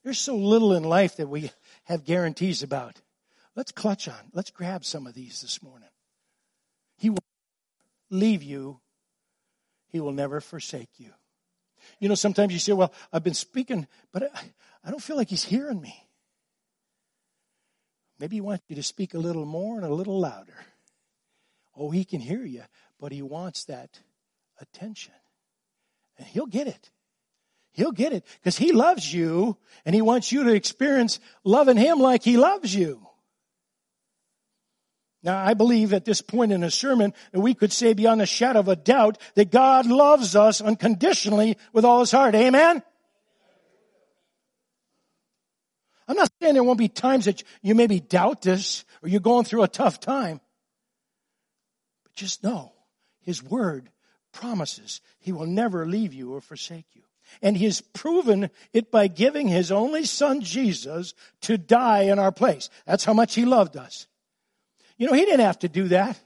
there's 0.06 0.18
so 0.18 0.38
little 0.38 0.72
in 0.72 0.84
life 0.84 1.18
that 1.18 1.28
we 1.28 1.52
have 1.84 2.06
guarantees 2.06 2.64
about. 2.64 3.02
Let's 3.58 3.74
clutch 3.74 4.08
on. 4.08 4.32
Let's 4.32 4.52
grab 4.52 4.86
some 4.86 5.06
of 5.06 5.14
these 5.14 5.42
this 5.42 5.62
morning. 5.62 5.90
He 7.00 7.10
will 7.10 7.20
leave 8.10 8.44
you. 8.44 8.80
He 9.90 10.00
will 10.00 10.14
never 10.14 10.40
forsake 10.40 10.92
you. 11.00 11.12
You 12.00 12.08
know, 12.08 12.16
sometimes 12.16 12.54
you 12.54 12.60
say, 12.60 12.72
well, 12.72 12.94
I've 13.12 13.26
been 13.26 13.34
speaking, 13.34 13.88
but 14.14 14.32
I 14.86 14.90
don't 14.90 15.04
feel 15.04 15.18
like 15.18 15.28
he's 15.28 15.44
hearing 15.44 15.82
me. 15.82 16.06
Maybe 18.20 18.38
he 18.38 18.42
wants 18.42 18.64
you 18.68 18.76
to 18.76 18.84
speak 18.84 19.14
a 19.14 19.20
little 19.20 19.46
more 19.46 19.78
and 19.78 19.86
a 19.86 19.94
little 19.94 20.20
louder. 20.20 20.66
Oh, 21.76 21.90
he 21.90 22.04
can 22.04 22.20
hear 22.20 22.44
you, 22.44 22.64
but 23.00 23.12
he 23.12 23.22
wants 23.22 23.66
that 23.66 24.00
attention. 24.60 25.14
And 26.18 26.28
he'll 26.28 26.46
get 26.46 26.68
it. 26.68 26.92
He'll 27.72 27.94
get 27.94 28.12
it 28.12 28.26
because 28.42 28.58
he 28.58 28.74
loves 28.74 29.14
you 29.14 29.56
and 29.86 29.96
he 29.96 30.02
wants 30.02 30.32
you 30.32 30.44
to 30.44 30.54
experience 30.54 31.20
loving 31.46 31.78
him 31.78 32.00
like 32.00 32.24
he 32.24 32.36
loves 32.36 32.76
you. 32.76 33.08
Now, 35.22 35.44
I 35.44 35.54
believe 35.54 35.94
at 35.94 36.06
this 36.06 36.22
point 36.22 36.52
in 36.52 36.64
a 36.64 36.72
sermon 36.72 37.14
that 37.32 37.40
we 37.42 37.54
could 37.54 37.74
say 37.74 37.94
beyond 37.94 38.22
a 38.22 38.26
shadow 38.26 38.60
of 38.60 38.68
a 38.70 38.76
doubt 38.76 39.18
that 39.36 39.52
God 39.52 39.86
loves 39.86 40.36
us 40.36 40.62
unconditionally 40.62 41.58
with 41.74 41.86
all 41.86 42.00
his 42.00 42.12
heart. 42.12 42.36
Amen? 42.36 42.84
I'm 46.10 46.16
not 46.16 46.32
saying 46.42 46.56
there 46.56 46.64
won't 46.64 46.80
be 46.80 46.90
times 46.90 47.26
that 47.26 47.44
you 47.62 47.76
maybe 47.76 48.00
doubt 48.00 48.42
this 48.42 48.84
or 49.04 49.10
you're 49.10 49.20
going 49.20 49.46
through 49.46 49.62
a 49.62 49.68
tough 49.68 50.00
time. 50.00 50.42
But 52.04 52.16
just 52.16 52.44
know 52.44 52.74
his 53.22 53.44
word 53.44 53.92
promises 54.34 55.02
he 55.20 55.32
will 55.32 55.46
never 55.46 55.86
leave 55.86 56.16
you 56.16 56.34
or 56.34 56.42
forsake 56.42 56.88
you. 56.96 57.04
And 57.44 57.56
he 57.56 57.66
has 57.66 57.82
proven 57.82 58.50
it 58.74 58.90
by 58.90 59.08
giving 59.08 59.48
his 59.48 59.72
only 59.72 60.04
son 60.04 60.42
Jesus 60.42 61.14
to 61.42 61.60
die 61.60 62.04
in 62.04 62.18
our 62.18 62.32
place. 62.32 62.72
That's 62.88 63.06
how 63.06 63.14
much 63.14 63.36
he 63.36 63.46
loved 63.46 63.78
us. 63.78 64.08
You 64.98 65.06
know, 65.06 65.14
he 65.14 65.26
didn't 65.26 65.46
have 65.46 65.60
to 65.60 65.70
do 65.70 65.90
that. 65.90 66.20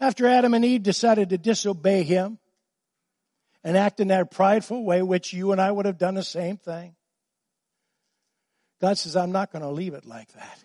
After 0.00 0.26
Adam 0.26 0.54
and 0.54 0.64
Eve 0.64 0.82
decided 0.82 1.30
to 1.30 1.38
disobey 1.38 2.02
him 2.02 2.38
and 3.62 3.76
act 3.76 4.00
in 4.00 4.08
that 4.08 4.32
prideful 4.32 4.84
way, 4.84 5.02
which 5.02 5.32
you 5.32 5.52
and 5.52 5.60
I 5.60 5.70
would 5.70 5.86
have 5.86 5.98
done 5.98 6.14
the 6.14 6.24
same 6.24 6.56
thing, 6.56 6.96
God 8.80 8.98
says, 8.98 9.16
I'm 9.16 9.32
not 9.32 9.52
going 9.52 9.62
to 9.62 9.70
leave 9.70 9.94
it 9.94 10.06
like 10.06 10.32
that. 10.32 10.58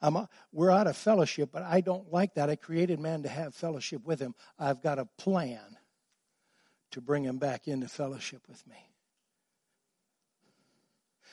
I'm, 0.00 0.28
we're 0.52 0.70
out 0.70 0.86
of 0.86 0.96
fellowship, 0.96 1.50
but 1.52 1.62
I 1.62 1.80
don't 1.80 2.12
like 2.12 2.34
that. 2.34 2.48
I 2.48 2.56
created 2.56 3.00
man 3.00 3.24
to 3.24 3.28
have 3.28 3.54
fellowship 3.54 4.04
with 4.04 4.20
him. 4.20 4.34
I've 4.58 4.82
got 4.82 4.98
a 4.98 5.08
plan 5.18 5.60
to 6.92 7.00
bring 7.00 7.24
him 7.24 7.38
back 7.38 7.66
into 7.68 7.88
fellowship 7.88 8.42
with 8.48 8.64
me. 8.66 8.76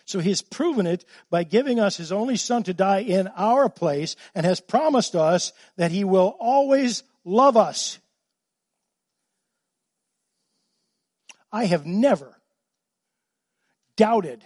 So 0.05 0.19
he's 0.19 0.41
proven 0.41 0.85
it 0.85 1.05
by 1.31 1.43
giving 1.43 1.79
us 1.79 1.97
his 1.97 2.11
only 2.11 2.37
son 2.37 2.63
to 2.63 2.73
die 2.73 2.99
in 2.99 3.27
our 3.35 3.69
place 3.69 4.15
and 4.35 4.45
has 4.45 4.59
promised 4.59 5.15
us 5.15 5.51
that 5.77 5.91
he 5.91 6.03
will 6.03 6.35
always 6.39 7.03
love 7.23 7.57
us. 7.57 7.97
I 11.51 11.65
have 11.65 11.85
never 11.85 12.35
doubted 13.95 14.43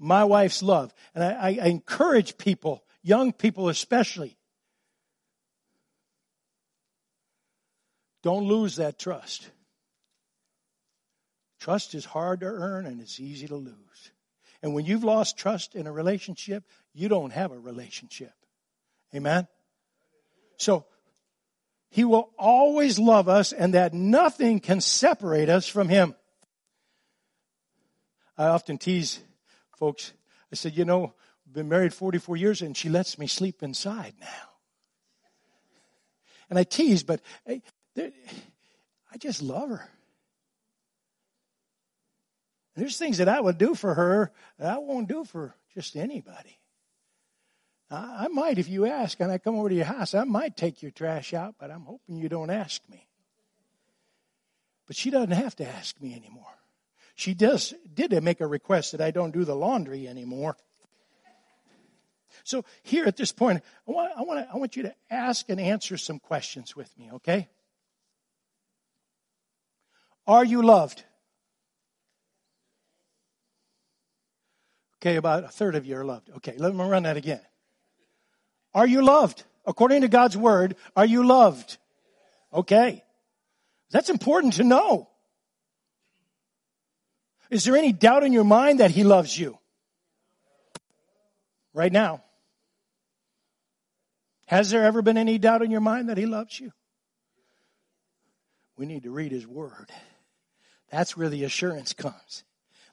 my 0.00 0.24
wife's 0.24 0.62
love. 0.62 0.92
And 1.14 1.22
I, 1.22 1.58
I, 1.62 1.66
encourage 1.66 2.38
people, 2.38 2.82
young 3.02 3.32
people 3.32 3.68
especially, 3.68 4.36
don't 8.22 8.44
lose 8.44 8.76
that 8.76 8.98
trust. 8.98 9.48
Trust 11.60 11.94
is 11.94 12.06
hard 12.06 12.40
to 12.40 12.46
earn 12.46 12.86
and 12.86 13.00
it's 13.00 13.20
easy 13.20 13.46
to 13.48 13.56
lose. 13.56 13.76
And 14.62 14.74
when 14.74 14.86
you've 14.86 15.04
lost 15.04 15.36
trust 15.36 15.74
in 15.74 15.86
a 15.86 15.92
relationship, 15.92 16.64
you 16.94 17.08
don't 17.08 17.32
have 17.32 17.52
a 17.52 17.58
relationship. 17.58 18.32
Amen? 19.14 19.46
So, 20.56 20.86
He 21.90 22.04
will 22.04 22.30
always 22.38 22.98
love 22.98 23.28
us 23.28 23.52
and 23.52 23.74
that 23.74 23.92
nothing 23.92 24.60
can 24.60 24.80
separate 24.80 25.50
us 25.50 25.68
from 25.68 25.90
Him. 25.90 26.14
I 28.38 28.46
often 28.46 28.78
tease 28.78 29.20
folks. 29.80 30.12
I 30.52 30.56
said, 30.56 30.76
you 30.76 30.84
know, 30.84 31.14
I've 31.46 31.52
been 31.52 31.68
married 31.68 31.92
44 31.92 32.36
years 32.36 32.62
and 32.62 32.76
she 32.76 32.88
lets 32.88 33.18
me 33.18 33.26
sleep 33.26 33.62
inside 33.62 34.14
now. 34.20 34.26
And 36.48 36.58
I 36.58 36.64
tease, 36.64 37.02
but 37.02 37.20
I, 37.48 37.62
I 37.96 39.16
just 39.18 39.42
love 39.42 39.70
her. 39.70 39.88
There's 42.76 42.98
things 42.98 43.18
that 43.18 43.28
I 43.28 43.40
would 43.40 43.58
do 43.58 43.74
for 43.74 43.94
her 43.94 44.32
that 44.58 44.72
I 44.72 44.78
won't 44.78 45.08
do 45.08 45.24
for 45.24 45.56
just 45.74 45.96
anybody. 45.96 46.58
I, 47.90 48.24
I 48.24 48.28
might, 48.28 48.58
if 48.58 48.68
you 48.68 48.86
ask, 48.86 49.18
and 49.20 49.32
I 49.32 49.38
come 49.38 49.56
over 49.56 49.68
to 49.68 49.74
your 49.74 49.84
house, 49.84 50.14
I 50.14 50.24
might 50.24 50.56
take 50.56 50.82
your 50.82 50.90
trash 50.90 51.34
out, 51.34 51.56
but 51.58 51.70
I'm 51.70 51.84
hoping 51.84 52.16
you 52.16 52.28
don't 52.28 52.50
ask 52.50 52.80
me. 52.88 53.06
But 54.86 54.96
she 54.96 55.10
doesn't 55.10 55.30
have 55.30 55.56
to 55.56 55.68
ask 55.68 56.00
me 56.00 56.14
anymore. 56.14 56.59
She 57.20 57.34
does, 57.34 57.74
did 57.92 58.12
make 58.22 58.40
a 58.40 58.46
request 58.46 58.92
that 58.92 59.02
I 59.02 59.10
don't 59.10 59.30
do 59.30 59.44
the 59.44 59.54
laundry 59.54 60.08
anymore. 60.08 60.56
So 62.44 62.64
here 62.82 63.04
at 63.04 63.18
this 63.18 63.30
point, 63.30 63.62
I 63.86 63.90
want, 63.90 64.12
I 64.16 64.22
want, 64.22 64.48
I 64.50 64.56
want 64.56 64.74
you 64.74 64.84
to 64.84 64.94
ask 65.10 65.46
and 65.50 65.60
answer 65.60 65.98
some 65.98 66.18
questions 66.18 66.74
with 66.74 66.90
me, 66.96 67.10
okay? 67.16 67.50
Are 70.26 70.46
you 70.46 70.62
loved? 70.62 71.04
Okay, 74.96 75.16
about 75.16 75.44
a 75.44 75.48
third 75.48 75.74
of 75.74 75.84
you 75.84 75.98
are 75.98 76.04
loved. 76.06 76.30
Okay, 76.38 76.54
let 76.56 76.74
me 76.74 76.82
run 76.82 77.02
that 77.02 77.18
again. 77.18 77.42
Are 78.72 78.86
you 78.86 79.04
loved? 79.04 79.44
According 79.66 80.00
to 80.00 80.08
God's 80.08 80.38
word, 80.38 80.74
are 80.96 81.04
you 81.04 81.26
loved? 81.26 81.76
Okay. 82.50 83.04
That's 83.90 84.08
important 84.08 84.54
to 84.54 84.64
know. 84.64 85.09
Is 87.50 87.64
there 87.64 87.76
any 87.76 87.92
doubt 87.92 88.22
in 88.22 88.32
your 88.32 88.44
mind 88.44 88.80
that 88.80 88.92
He 88.92 89.04
loves 89.04 89.36
you? 89.36 89.58
Right 91.74 91.92
now. 91.92 92.22
Has 94.46 94.70
there 94.70 94.84
ever 94.84 95.02
been 95.02 95.18
any 95.18 95.38
doubt 95.38 95.62
in 95.62 95.70
your 95.70 95.80
mind 95.80 96.08
that 96.08 96.16
He 96.16 96.26
loves 96.26 96.58
you? 96.58 96.72
We 98.76 98.86
need 98.86 99.02
to 99.02 99.10
read 99.10 99.32
His 99.32 99.46
Word. 99.46 99.90
That's 100.90 101.16
where 101.16 101.28
the 101.28 101.44
assurance 101.44 101.92
comes. 101.92 102.44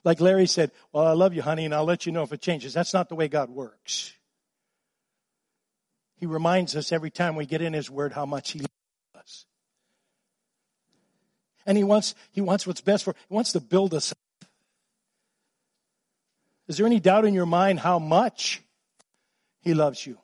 Like 0.04 0.20
Larry 0.20 0.46
said, 0.46 0.70
Well, 0.92 1.06
I 1.06 1.12
love 1.12 1.34
you, 1.34 1.42
honey, 1.42 1.64
and 1.64 1.74
I'll 1.74 1.84
let 1.84 2.06
you 2.06 2.12
know 2.12 2.22
if 2.22 2.32
it 2.32 2.40
changes. 2.40 2.74
That's 2.74 2.94
not 2.94 3.08
the 3.08 3.14
way 3.14 3.28
God 3.28 3.50
works. 3.50 4.12
He 6.16 6.26
reminds 6.26 6.74
us 6.76 6.92
every 6.92 7.10
time 7.10 7.36
we 7.36 7.46
get 7.46 7.62
in 7.62 7.72
His 7.72 7.90
Word 7.90 8.12
how 8.12 8.26
much 8.26 8.50
He 8.52 8.60
loves 8.60 8.70
us. 9.16 9.46
And 11.64 11.78
He 11.78 11.84
wants, 11.84 12.14
He 12.32 12.40
wants 12.40 12.66
what's 12.66 12.80
best 12.80 13.04
for, 13.04 13.14
He 13.28 13.34
wants 13.34 13.52
to 13.52 13.60
build 13.60 13.94
us 13.94 14.12
up. 14.12 14.18
Is 16.68 16.76
there 16.76 16.86
any 16.86 17.00
doubt 17.00 17.24
in 17.24 17.34
your 17.34 17.46
mind 17.46 17.80
how 17.80 17.98
much 17.98 18.62
He 19.60 19.74
loves 19.74 20.06
you? 20.06 20.18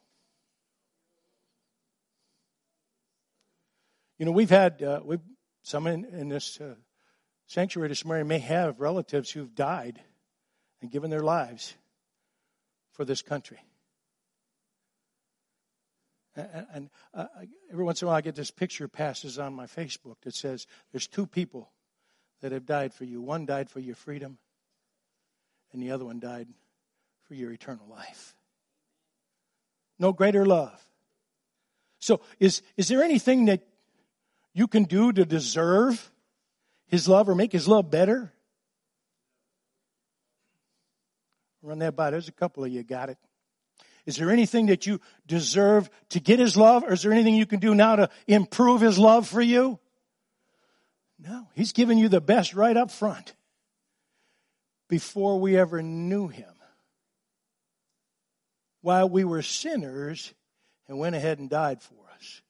You 4.18 4.26
know, 4.26 4.33
we've 4.33 4.50
had, 4.50 4.83
uh, 4.83 5.00
we've, 5.04 5.20
some 5.62 5.87
in, 5.87 6.04
in 6.04 6.28
this 6.28 6.61
uh, 6.61 6.74
sanctuary 7.46 7.88
this 7.88 8.04
morning 8.04 8.28
may 8.28 8.38
have 8.38 8.81
relatives 8.81 9.31
who've 9.31 9.54
died 9.54 10.00
and 10.81 10.90
given 10.90 11.10
their 11.10 11.23
lives 11.23 11.75
for 12.92 13.04
this 13.04 13.23
country. 13.23 13.58
And, 16.37 16.66
and 16.73 16.90
uh, 17.12 17.27
every 17.73 17.85
once 17.85 18.02
in 18.02 18.06
a 18.06 18.08
while, 18.08 18.19
I 18.19 18.21
get 18.21 18.35
this 18.35 18.50
picture 18.50 18.87
passes 18.87 19.38
on 19.38 19.54
my 19.54 19.66
Facebook 19.66 20.16
that 20.23 20.35
says, 20.35 20.66
There's 20.92 21.06
two 21.06 21.27
people 21.27 21.71
that 22.40 22.52
have 22.52 22.66
died 22.66 22.92
for 22.92 23.04
you. 23.04 23.21
One 23.21 23.46
died 23.46 23.71
for 23.71 23.81
your 23.81 23.94
freedom, 23.94 24.38
and 25.75 25.83
the 25.83 25.90
other 25.90 26.04
one 26.04 26.20
died 26.20 26.46
for 27.25 27.35
your 27.35 27.50
eternal 27.52 27.87
life. 27.90 28.35
No 29.98 30.12
greater 30.12 30.46
love. 30.46 30.81
So, 31.98 32.20
is, 32.38 32.62
is 32.77 32.88
there 32.88 33.02
anything 33.02 33.46
that 33.46 33.66
you 34.52 34.68
can 34.68 34.85
do 34.85 35.12
to 35.12 35.25
deserve 35.25 36.10
His 36.87 37.08
love 37.08 37.29
or 37.29 37.35
make 37.35 37.52
His 37.52 37.66
love 37.66 37.90
better? 37.90 38.33
Run 41.62 41.81
that 41.81 41.96
by. 41.96 42.10
There's 42.10 42.29
a 42.29 42.33
couple 42.33 42.64
of 42.64 42.70
you 42.70 42.83
got 42.83 43.10
it. 43.10 43.18
Is 44.06 44.16
there 44.16 44.31
anything 44.31 44.66
that 44.66 44.87
you 44.87 45.00
deserve 45.27 45.90
to 46.10 46.20
get 46.20 46.38
His 46.38 46.56
love, 46.56 46.85
or 46.85 46.92
is 46.92 47.02
there 47.02 47.12
anything 47.12 47.35
you 47.35 47.46
can 47.46 47.58
do 47.58 47.75
now 47.75 47.96
to 47.96 48.10
improve 48.29 48.81
His 48.81 48.98
love 48.98 49.27
for 49.27 49.40
you? 49.40 49.79
No. 51.18 51.48
He's 51.54 51.72
given 51.72 51.98
you 51.98 52.08
the 52.08 52.20
best 52.20 52.54
right 52.54 52.77
up 52.77 52.90
front 52.90 53.35
before 54.88 55.40
we 55.40 55.56
ever 55.56 55.82
knew 55.82 56.28
him. 56.28 56.54
while 58.85 59.08
we 59.08 59.24
were 59.24 59.40
sinners 59.40 60.35
and 60.87 60.98
went 60.98 61.16
ahead 61.16 61.38
and 61.38 61.48
died 61.48 61.80
for 61.80 61.94
us. 62.14 62.42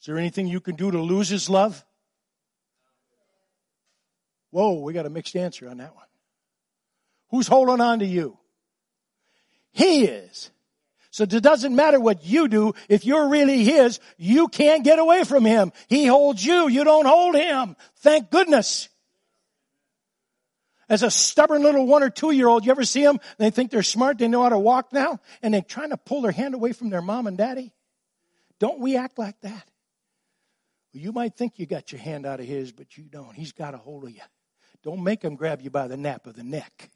Is 0.00 0.06
there 0.06 0.16
anything 0.16 0.46
you 0.46 0.60
can 0.60 0.76
do 0.76 0.90
to 0.90 0.98
lose 0.98 1.28
his 1.28 1.50
love? 1.50 1.84
Whoa, 4.50 4.80
we 4.80 4.94
got 4.94 5.04
a 5.04 5.10
mixed 5.10 5.36
answer 5.36 5.68
on 5.68 5.76
that 5.76 5.94
one. 5.94 6.06
Who's 7.28 7.48
holding 7.48 7.82
on 7.82 7.98
to 7.98 8.06
you? 8.06 8.38
He 9.72 10.06
is. 10.06 10.50
So 11.14 11.22
it 11.22 11.28
doesn't 11.44 11.76
matter 11.76 12.00
what 12.00 12.24
you 12.24 12.48
do. 12.48 12.74
If 12.88 13.06
you're 13.06 13.28
really 13.28 13.62
His, 13.62 14.00
you 14.18 14.48
can't 14.48 14.82
get 14.82 14.98
away 14.98 15.22
from 15.22 15.44
Him. 15.44 15.70
He 15.86 16.06
holds 16.06 16.44
you. 16.44 16.66
You 16.66 16.82
don't 16.82 17.06
hold 17.06 17.36
Him. 17.36 17.76
Thank 17.98 18.32
goodness. 18.32 18.88
As 20.88 21.04
a 21.04 21.12
stubborn 21.12 21.62
little 21.62 21.86
one 21.86 22.02
or 22.02 22.10
two 22.10 22.32
year 22.32 22.48
old, 22.48 22.64
you 22.66 22.72
ever 22.72 22.82
see 22.82 23.04
them? 23.04 23.20
They 23.38 23.50
think 23.50 23.70
they're 23.70 23.84
smart. 23.84 24.18
They 24.18 24.26
know 24.26 24.42
how 24.42 24.48
to 24.48 24.58
walk 24.58 24.92
now. 24.92 25.20
And 25.40 25.54
they're 25.54 25.62
trying 25.62 25.90
to 25.90 25.96
pull 25.96 26.20
their 26.20 26.32
hand 26.32 26.52
away 26.52 26.72
from 26.72 26.90
their 26.90 27.00
mom 27.00 27.28
and 27.28 27.38
daddy. 27.38 27.72
Don't 28.58 28.80
we 28.80 28.96
act 28.96 29.16
like 29.16 29.40
that? 29.42 29.68
You 30.92 31.12
might 31.12 31.36
think 31.36 31.60
you 31.60 31.66
got 31.66 31.92
your 31.92 32.00
hand 32.00 32.26
out 32.26 32.40
of 32.40 32.46
his, 32.46 32.72
but 32.72 32.98
you 32.98 33.04
don't. 33.04 33.36
He's 33.36 33.52
got 33.52 33.72
a 33.72 33.78
hold 33.78 34.02
of 34.02 34.10
you. 34.10 34.20
Don't 34.82 35.04
make 35.04 35.22
him 35.22 35.36
grab 35.36 35.62
you 35.62 35.70
by 35.70 35.86
the 35.86 35.96
nape 35.96 36.26
of 36.26 36.34
the 36.34 36.42
neck. 36.42 36.90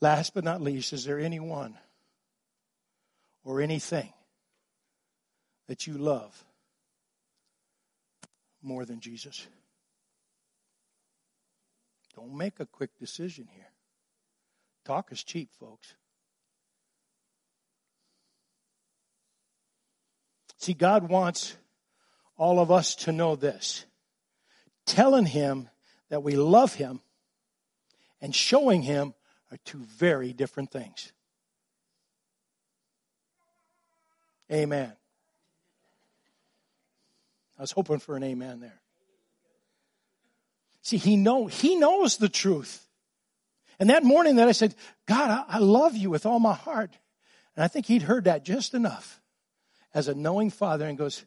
Last 0.00 0.34
but 0.34 0.44
not 0.44 0.60
least, 0.60 0.92
is 0.92 1.04
there 1.04 1.18
anyone 1.18 1.78
or 3.44 3.60
anything 3.60 4.12
that 5.66 5.86
you 5.86 5.94
love 5.94 6.44
more 8.62 8.84
than 8.84 9.00
Jesus? 9.00 9.46
Don't 12.14 12.36
make 12.36 12.60
a 12.60 12.66
quick 12.66 12.98
decision 12.98 13.48
here. 13.52 13.70
Talk 14.84 15.10
is 15.10 15.24
cheap, 15.24 15.50
folks. 15.58 15.94
See, 20.58 20.74
God 20.74 21.08
wants 21.08 21.56
all 22.36 22.60
of 22.60 22.70
us 22.70 22.94
to 22.96 23.12
know 23.12 23.36
this. 23.36 23.84
Telling 24.86 25.26
Him 25.26 25.68
that 26.10 26.22
we 26.22 26.36
love 26.36 26.74
Him 26.74 27.00
and 28.20 28.34
showing 28.34 28.82
Him 28.82 29.14
are 29.50 29.58
two 29.64 29.78
very 29.78 30.32
different 30.32 30.70
things. 30.70 31.12
Amen. 34.52 34.92
I 37.58 37.62
was 37.62 37.72
hoping 37.72 37.98
for 37.98 38.16
an 38.16 38.22
amen 38.22 38.60
there. 38.60 38.80
See, 40.82 40.96
he 40.98 41.16
know 41.16 41.46
he 41.46 41.76
knows 41.76 42.18
the 42.18 42.28
truth. 42.28 42.86
And 43.78 43.90
that 43.90 44.04
morning 44.04 44.36
that 44.36 44.48
I 44.48 44.52
said, 44.52 44.74
God, 45.06 45.30
I, 45.30 45.56
I 45.56 45.58
love 45.58 45.96
you 45.96 46.10
with 46.10 46.26
all 46.26 46.38
my 46.38 46.54
heart. 46.54 46.96
And 47.56 47.64
I 47.64 47.68
think 47.68 47.86
he'd 47.86 48.02
heard 48.02 48.24
that 48.24 48.44
just 48.44 48.74
enough 48.74 49.20
as 49.94 50.08
a 50.08 50.14
knowing 50.14 50.50
father 50.50 50.86
and 50.86 50.98
goes, 50.98 51.24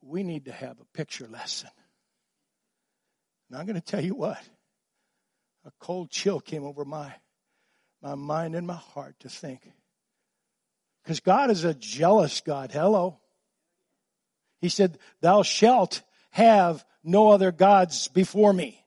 we 0.00 0.22
need 0.22 0.46
to 0.46 0.52
have 0.52 0.80
a 0.80 0.84
picture 0.96 1.26
lesson. 1.28 1.70
And 3.48 3.58
I'm 3.58 3.66
going 3.66 3.80
to 3.80 3.86
tell 3.86 4.02
you 4.02 4.14
what, 4.14 4.40
a 5.64 5.70
cold 5.78 6.10
chill 6.10 6.40
came 6.40 6.64
over 6.64 6.84
my 6.84 7.14
my 8.04 8.14
mind 8.14 8.54
and 8.54 8.66
my 8.66 8.74
heart 8.74 9.18
to 9.20 9.30
think. 9.30 9.72
Because 11.02 11.20
God 11.20 11.50
is 11.50 11.64
a 11.64 11.72
jealous 11.72 12.40
God. 12.42 12.70
Hello. 12.70 13.18
He 14.60 14.68
said, 14.68 14.98
Thou 15.22 15.42
shalt 15.42 16.02
have 16.30 16.84
no 17.02 17.30
other 17.30 17.50
gods 17.50 18.08
before 18.08 18.52
me. 18.52 18.84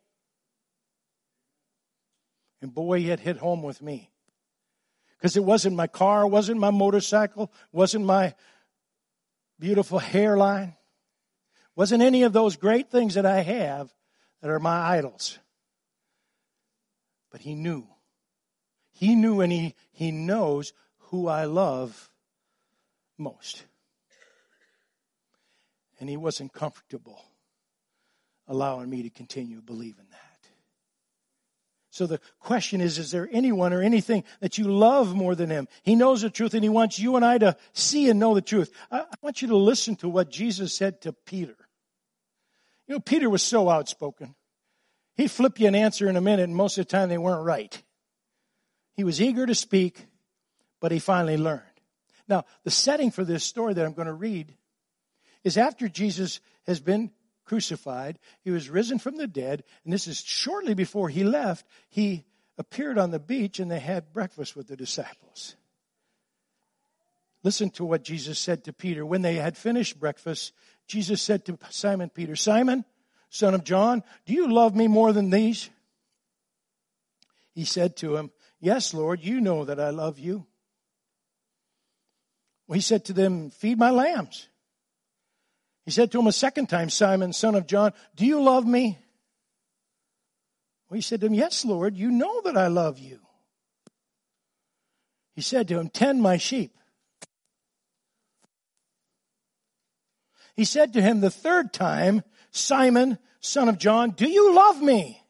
And 2.62 2.74
boy, 2.74 3.02
it 3.02 3.20
hit 3.20 3.38
home 3.38 3.64
with 3.64 3.82
me. 3.82 4.12
Because 5.18 5.36
it 5.36 5.44
wasn't 5.44 5.76
my 5.76 5.88
car, 5.88 6.28
wasn't 6.28 6.60
my 6.60 6.70
motorcycle, 6.70 7.52
wasn't 7.72 8.06
my 8.06 8.36
beautiful 9.60 9.98
hairline, 9.98 10.76
wasn't 11.76 12.04
any 12.04 12.22
of 12.24 12.34
those 12.34 12.56
great 12.56 12.92
things 12.92 13.16
that 13.16 13.26
I 13.26 13.42
have 13.42 13.92
that 14.42 14.52
are 14.52 14.60
my 14.60 14.80
idols. 14.80 15.40
But 17.38 17.44
he 17.44 17.54
knew 17.54 17.88
he 18.98 19.14
knew 19.14 19.42
and 19.42 19.52
he, 19.52 19.76
he 19.92 20.10
knows 20.10 20.74
who 20.98 21.28
I 21.28 21.46
love 21.46 22.10
most. 23.16 23.64
And 26.00 26.10
he 26.10 26.18
wasn't 26.18 26.52
comfortable 26.52 27.24
allowing 28.48 28.90
me 28.90 29.04
to 29.04 29.12
continue 29.12 29.62
believing 29.62 30.08
that. 30.10 30.50
So 31.92 32.08
the 32.08 32.20
question 32.40 32.82
is, 32.82 32.98
is 32.98 33.12
there 33.12 33.30
anyone 33.32 33.72
or 33.72 33.84
anything 33.84 34.24
that 34.40 34.58
you 34.58 34.72
love 34.72 35.14
more 35.14 35.36
than 35.36 35.52
him? 35.52 35.68
He 35.84 35.94
knows 35.94 36.24
the 36.24 36.32
truth 36.32 36.56
and 36.56 36.64
he 36.64 36.70
wants 36.70 36.98
you 36.98 37.18
and 37.18 37.24
I 37.24 37.38
to 37.38 37.56
see 37.74 38.10
and 38.10 38.20
know 38.20 38.34
the 38.34 38.42
truth. 38.42 38.72
I, 38.90 39.02
I 39.02 39.16
want 39.22 39.44
you 39.44 39.50
to 39.50 39.58
listen 39.58 39.96
to 39.98 40.10
what 40.10 40.32
Jesus 40.32 40.74
said 40.74 41.02
to 41.02 41.14
Peter. 41.14 41.56
You 42.88 42.96
know, 42.96 43.00
Peter 43.00 43.30
was 43.30 43.44
so 43.44 43.70
outspoken. 43.70 44.34
He'd 45.18 45.32
flip 45.32 45.59
you 45.59 45.68
an 45.68 45.76
answer 45.76 46.07
in 46.07 46.15
a 46.15 46.22
minute 46.22 46.43
and 46.43 46.55
most 46.55 46.78
of 46.78 46.86
the 46.86 46.91
time 46.91 47.09
they 47.09 47.18
weren't 47.18 47.43
right. 47.43 47.82
He 48.93 49.03
was 49.03 49.22
eager 49.22 49.45
to 49.45 49.55
speak, 49.55 50.05
but 50.80 50.91
he 50.91 50.99
finally 50.99 51.38
learned. 51.38 51.63
Now, 52.28 52.45
the 52.63 52.72
setting 52.72 53.09
for 53.09 53.26
this 53.26 53.43
story 53.43 53.74
that 53.74 53.86
I'm 53.86 53.93
going 53.93 54.07
to 54.07 54.13
read 54.13 54.53
is 55.43 55.57
after 55.57 55.89
Jesus 55.89 56.39
has 56.68 56.80
been 56.80 57.11
crucified, 57.45 58.20
he 58.41 58.51
was 58.51 58.70
risen 58.70 58.99
from 58.99 59.18
the 59.18 59.28
dead, 59.28 59.63
and 59.84 59.93
this 59.93 60.07
is 60.07 60.20
shortly 60.20 60.74
before 60.74 61.09
he 61.09 61.24
left, 61.24 61.65
he 61.89 62.26
appeared 62.57 62.97
on 62.97 63.11
the 63.11 63.20
beach 63.20 63.59
and 63.59 63.72
they 63.72 63.80
had 63.80 64.13
breakfast 64.13 64.55
with 64.55 64.68
the 64.68 64.76
disciples. 64.76 65.55
Listen 67.43 67.70
to 67.72 67.86
what 67.86 68.03
Jesus 68.03 68.38
said 68.38 68.65
to 68.65 68.74
Peter. 68.74 69.05
When 69.05 69.22
they 69.22 69.36
had 69.36 69.55
finished 69.55 69.99
breakfast, 69.99 70.53
Jesus 70.88 71.22
said 71.22 71.45
to 71.45 71.57
Simon 71.70 72.09
Peter, 72.09 72.36
Simon, 72.36 72.84
son 73.30 73.54
of 73.54 73.64
John, 73.64 74.04
do 74.26 74.34
you 74.34 74.52
love 74.52 74.76
me 74.76 74.88
more 74.88 75.14
than 75.14 75.30
these? 75.30 75.70
He 77.54 77.66
said 77.66 77.96
to 77.98 78.16
him, 78.16 78.32
Yes, 78.60 78.94
Lord, 78.94 79.24
you 79.24 79.42
know 79.42 79.66
that 79.66 79.80
I 79.80 79.90
love 79.90 80.20
you. 80.20 80.46
Well, 82.68 82.76
he 82.76 82.82
said 82.82 83.06
to 83.06 83.14
them, 83.14 83.50
Feed 83.50 83.78
my 83.78 83.90
lambs. 83.90 84.48
He 85.86 85.92
said 85.92 86.12
to 86.12 86.20
him 86.20 86.28
a 86.28 86.34
second 86.34 86.68
time, 86.68 86.90
Simon, 86.90 87.34
son 87.34 87.56
of 87.56 87.66
John, 87.66 87.94
Do 88.16 88.26
you 88.26 88.42
love 88.42 88.66
me? 88.66 88.98
Well, 90.90 90.96
he 90.96 91.02
said 91.02 91.22
to 91.22 91.28
him, 91.28 91.34
Yes, 91.34 91.66
Lord, 91.66 91.96
you 91.96 92.12
know 92.12 92.42
that 92.42 92.58
I 92.58 92.68
love 92.68 93.00
you. 93.00 93.20
He 95.36 95.42
said 95.42 95.68
to 95.68 95.80
him, 95.80 95.90
Tend 95.90 96.22
my 96.22 96.38
sheep. 96.38 96.78
He 100.56 100.66
said 100.66 100.94
to 100.94 101.02
him 101.02 101.22
the 101.22 101.30
third 101.30 101.72
time, 101.72 102.24
Simon, 102.52 103.18
son 103.39 103.70
of 103.70 103.78
John, 103.78 104.12
do 104.12 104.28
you 104.30 104.54
love 104.54 104.82
me? 104.82 105.22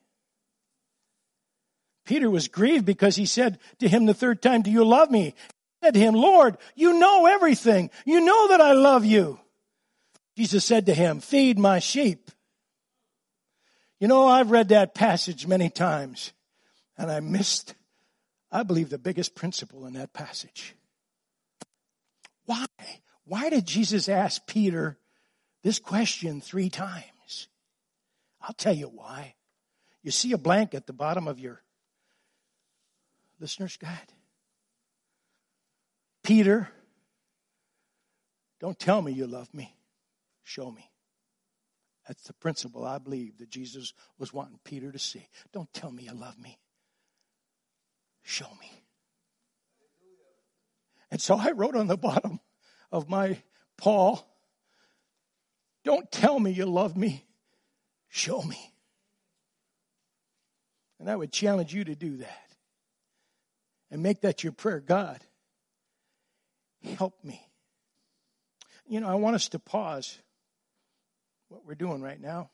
Peter 2.05 2.29
was 2.29 2.47
grieved 2.47 2.85
because 2.85 3.15
he 3.15 3.25
said 3.25 3.59
to 3.79 3.87
him 3.87 4.05
the 4.05 4.13
third 4.13 4.41
time, 4.41 4.61
Do 4.61 4.71
you 4.71 4.85
love 4.85 5.11
me? 5.11 5.25
He 5.25 5.85
said 5.85 5.93
to 5.93 5.99
him, 5.99 6.15
Lord, 6.15 6.57
you 6.75 6.99
know 6.99 7.25
everything. 7.25 7.89
You 8.05 8.21
know 8.21 8.47
that 8.49 8.61
I 8.61 8.73
love 8.73 9.05
you. 9.05 9.39
Jesus 10.37 10.63
said 10.63 10.85
to 10.85 10.93
him, 10.93 11.19
Feed 11.19 11.59
my 11.59 11.79
sheep. 11.79 12.31
You 13.99 14.07
know, 14.07 14.27
I've 14.27 14.51
read 14.51 14.69
that 14.69 14.95
passage 14.95 15.47
many 15.47 15.69
times 15.69 16.31
and 16.97 17.11
I 17.11 17.19
missed, 17.19 17.75
I 18.51 18.63
believe, 18.63 18.89
the 18.89 18.97
biggest 18.97 19.35
principle 19.35 19.85
in 19.85 19.93
that 19.93 20.13
passage. 20.13 20.75
Why? 22.45 22.65
Why 23.25 23.49
did 23.49 23.65
Jesus 23.65 24.07
ask 24.07 24.45
Peter 24.47 24.97
this 25.67 25.79
question 25.79 26.39
three 26.39 26.69
times? 26.69 27.49
I'll 28.41 28.53
tell 28.53 28.73
you 28.73 28.87
why. 28.87 29.35
You 30.01 30.11
see 30.11 30.31
a 30.31 30.37
blank 30.37 30.73
at 30.73 30.87
the 30.87 30.93
bottom 30.93 31.27
of 31.27 31.41
your 31.41 31.61
listeners 33.41 33.75
guide? 33.75 34.13
Peter, 36.23 36.69
don't 38.61 38.79
tell 38.79 39.01
me 39.01 39.11
you 39.11 39.27
love 39.27 39.53
me. 39.53 39.75
Show 40.45 40.71
me. 40.71 40.89
That's 42.07 42.23
the 42.23 42.33
principle 42.33 42.85
I 42.85 42.99
believe 42.99 43.37
that 43.39 43.49
Jesus 43.49 43.91
was 44.17 44.31
wanting 44.31 44.59
Peter 44.63 44.89
to 44.93 44.99
see. 44.99 45.27
Don't 45.51 45.73
tell 45.73 45.91
me 45.91 46.03
you 46.03 46.13
love 46.13 46.39
me. 46.39 46.57
Show 48.23 48.47
me. 48.61 48.71
And 51.11 51.19
so 51.21 51.35
I 51.37 51.51
wrote 51.51 51.75
on 51.75 51.87
the 51.87 51.97
bottom 51.97 52.39
of 52.89 53.09
my 53.09 53.41
Paul, 53.77 54.25
don't 55.87 56.11
tell 56.11 56.39
me 56.39 56.51
you 56.51 56.65
love 56.65 56.95
me. 56.95 57.25
Show 58.09 58.41
me. 58.43 58.73
And 60.99 61.09
I 61.09 61.15
would 61.15 61.31
challenge 61.31 61.73
you 61.73 61.83
to 61.83 61.95
do 61.95 62.17
that 62.17 62.49
and 63.89 64.03
make 64.03 64.21
that 64.21 64.43
your 64.43 64.53
prayer. 64.53 64.79
God, 64.79 65.19
help 66.97 67.23
me. 67.23 67.41
You 68.87 68.99
know, 68.99 69.07
I 69.07 69.15
want 69.15 69.35
us 69.35 69.49
to 69.49 69.59
pause 69.59 70.17
what 71.49 71.65
we're 71.65 71.75
doing 71.75 72.01
right 72.01 72.19
now 72.19 72.49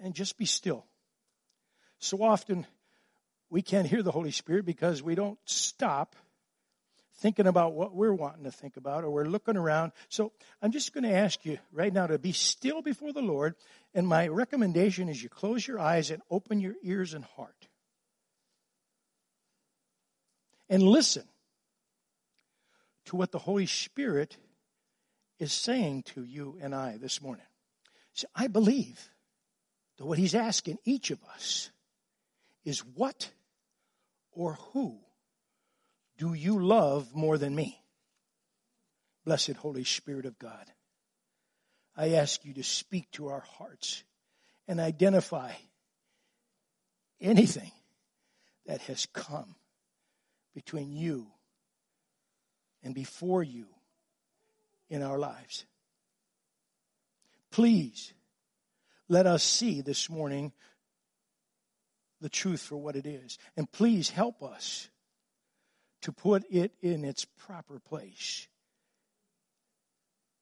and 0.00 0.14
just 0.14 0.38
be 0.38 0.46
still. 0.46 0.84
So 1.98 2.22
often 2.22 2.66
we 3.50 3.62
can't 3.62 3.86
hear 3.86 4.02
the 4.02 4.10
Holy 4.10 4.30
Spirit 4.30 4.64
because 4.64 5.02
we 5.02 5.14
don't 5.14 5.38
stop 5.44 6.16
thinking 7.22 7.46
about 7.46 7.72
what 7.72 7.94
we're 7.94 8.12
wanting 8.12 8.44
to 8.44 8.50
think 8.50 8.76
about 8.76 9.04
or 9.04 9.10
we're 9.10 9.24
looking 9.24 9.56
around. 9.56 9.92
So 10.08 10.32
I'm 10.60 10.72
just 10.72 10.92
going 10.92 11.04
to 11.04 11.14
ask 11.14 11.44
you 11.44 11.58
right 11.70 11.92
now 11.92 12.08
to 12.08 12.18
be 12.18 12.32
still 12.32 12.82
before 12.82 13.12
the 13.12 13.22
Lord. 13.22 13.54
And 13.94 14.08
my 14.08 14.26
recommendation 14.26 15.08
is 15.08 15.22
you 15.22 15.28
close 15.28 15.66
your 15.66 15.78
eyes 15.78 16.10
and 16.10 16.20
open 16.30 16.60
your 16.60 16.74
ears 16.82 17.14
and 17.14 17.24
heart. 17.24 17.68
And 20.68 20.82
listen 20.82 21.24
to 23.06 23.16
what 23.16 23.30
the 23.30 23.38
Holy 23.38 23.66
Spirit 23.66 24.36
is 25.38 25.52
saying 25.52 26.02
to 26.14 26.24
you 26.24 26.58
and 26.60 26.74
I 26.74 26.96
this 26.96 27.22
morning. 27.22 27.46
See, 28.14 28.26
I 28.34 28.48
believe 28.48 29.10
that 29.98 30.06
what 30.06 30.18
He's 30.18 30.34
asking 30.34 30.78
each 30.84 31.10
of 31.12 31.22
us 31.34 31.70
is 32.64 32.80
what 32.80 33.30
or 34.32 34.54
who 34.72 34.98
do 36.18 36.34
you 36.34 36.62
love 36.64 37.14
more 37.14 37.38
than 37.38 37.54
me? 37.54 37.78
Blessed 39.24 39.52
Holy 39.52 39.84
Spirit 39.84 40.26
of 40.26 40.38
God, 40.38 40.66
I 41.96 42.14
ask 42.14 42.44
you 42.44 42.54
to 42.54 42.62
speak 42.62 43.10
to 43.12 43.28
our 43.28 43.44
hearts 43.58 44.02
and 44.66 44.80
identify 44.80 45.52
anything 47.20 47.70
that 48.66 48.80
has 48.82 49.06
come 49.12 49.54
between 50.54 50.92
you 50.92 51.26
and 52.82 52.94
before 52.94 53.42
you 53.42 53.66
in 54.90 55.02
our 55.02 55.18
lives. 55.18 55.64
Please 57.50 58.12
let 59.08 59.26
us 59.26 59.42
see 59.42 59.82
this 59.82 60.08
morning 60.08 60.52
the 62.20 62.28
truth 62.28 62.60
for 62.60 62.76
what 62.76 62.96
it 62.96 63.06
is. 63.06 63.38
And 63.56 63.70
please 63.70 64.08
help 64.08 64.42
us 64.42 64.88
to 66.02 66.12
put 66.12 66.44
it 66.50 66.72
in 66.82 67.04
its 67.04 67.24
proper 67.24 67.78
place 67.78 68.46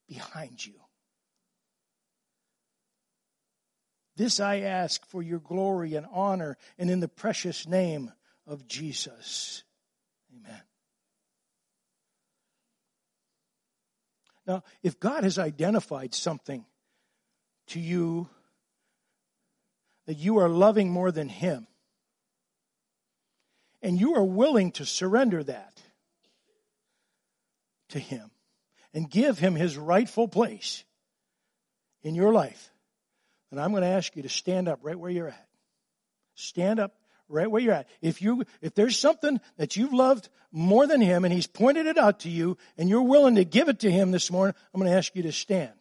behind 0.08 0.64
you. 0.64 0.74
This 4.16 4.40
I 4.40 4.60
ask 4.60 5.06
for 5.06 5.22
your 5.22 5.38
glory 5.38 5.94
and 5.94 6.06
honor 6.12 6.58
and 6.78 6.90
in 6.90 7.00
the 7.00 7.08
precious 7.08 7.66
name 7.66 8.12
of 8.46 8.66
Jesus. 8.66 9.62
Amen. 10.34 10.60
Now, 14.46 14.62
if 14.82 14.98
God 14.98 15.24
has 15.24 15.38
identified 15.38 16.14
something 16.14 16.66
to 17.68 17.80
you 17.80 18.28
that 20.06 20.18
you 20.18 20.38
are 20.38 20.48
loving 20.48 20.90
more 20.90 21.12
than 21.12 21.28
Him, 21.28 21.68
and 23.82 23.98
you 23.98 24.14
are 24.14 24.24
willing 24.24 24.72
to 24.72 24.86
surrender 24.86 25.42
that 25.44 25.82
to 27.90 27.98
Him 27.98 28.30
and 28.94 29.10
give 29.10 29.38
Him 29.38 29.54
His 29.54 29.76
rightful 29.76 30.28
place 30.28 30.84
in 32.02 32.14
your 32.14 32.32
life, 32.32 32.70
then 33.50 33.58
I'm 33.58 33.70
going 33.72 33.82
to 33.82 33.88
ask 33.88 34.14
you 34.16 34.22
to 34.22 34.28
stand 34.28 34.68
up 34.68 34.80
right 34.82 34.98
where 34.98 35.10
you're 35.10 35.28
at. 35.28 35.48
Stand 36.34 36.80
up 36.80 36.94
right 37.28 37.50
where 37.50 37.60
you're 37.60 37.74
at. 37.74 37.88
If 38.00 38.22
you, 38.22 38.44
if 38.60 38.74
there's 38.74 38.98
something 38.98 39.40
that 39.56 39.76
you've 39.76 39.92
loved 39.92 40.28
more 40.52 40.86
than 40.86 41.00
Him 41.00 41.24
and 41.24 41.32
He's 41.32 41.46
pointed 41.46 41.86
it 41.86 41.98
out 41.98 42.20
to 42.20 42.30
you 42.30 42.56
and 42.76 42.88
you're 42.88 43.02
willing 43.02 43.36
to 43.36 43.44
give 43.44 43.68
it 43.68 43.80
to 43.80 43.90
Him 43.90 44.10
this 44.10 44.30
morning, 44.30 44.54
I'm 44.72 44.80
going 44.80 44.90
to 44.90 44.96
ask 44.96 45.14
you 45.14 45.22
to 45.24 45.32
stand. 45.32 45.79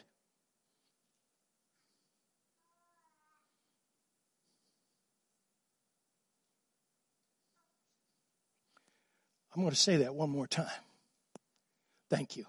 I'm 9.60 9.64
going 9.64 9.76
to 9.76 9.82
say 9.82 9.98
that 9.98 10.16
one 10.16 10.30
more 10.30 10.48
time. 10.48 10.68
Thank 12.10 12.38
you. 12.38 12.46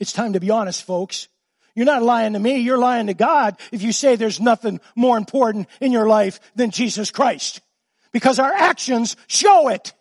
It's 0.00 0.12
time 0.12 0.32
to 0.32 0.40
be 0.40 0.50
honest, 0.50 0.82
folks. 0.82 1.28
You're 1.76 1.86
not 1.86 2.02
lying 2.02 2.32
to 2.32 2.40
me, 2.40 2.58
you're 2.58 2.78
lying 2.78 3.06
to 3.06 3.14
God 3.14 3.56
if 3.70 3.82
you 3.82 3.92
say 3.92 4.16
there's 4.16 4.40
nothing 4.40 4.80
more 4.96 5.16
important 5.16 5.68
in 5.80 5.92
your 5.92 6.08
life 6.08 6.40
than 6.56 6.72
Jesus 6.72 7.12
Christ. 7.12 7.60
Because 8.10 8.40
our 8.40 8.52
actions 8.52 9.14
show 9.28 9.68
it. 9.68 9.92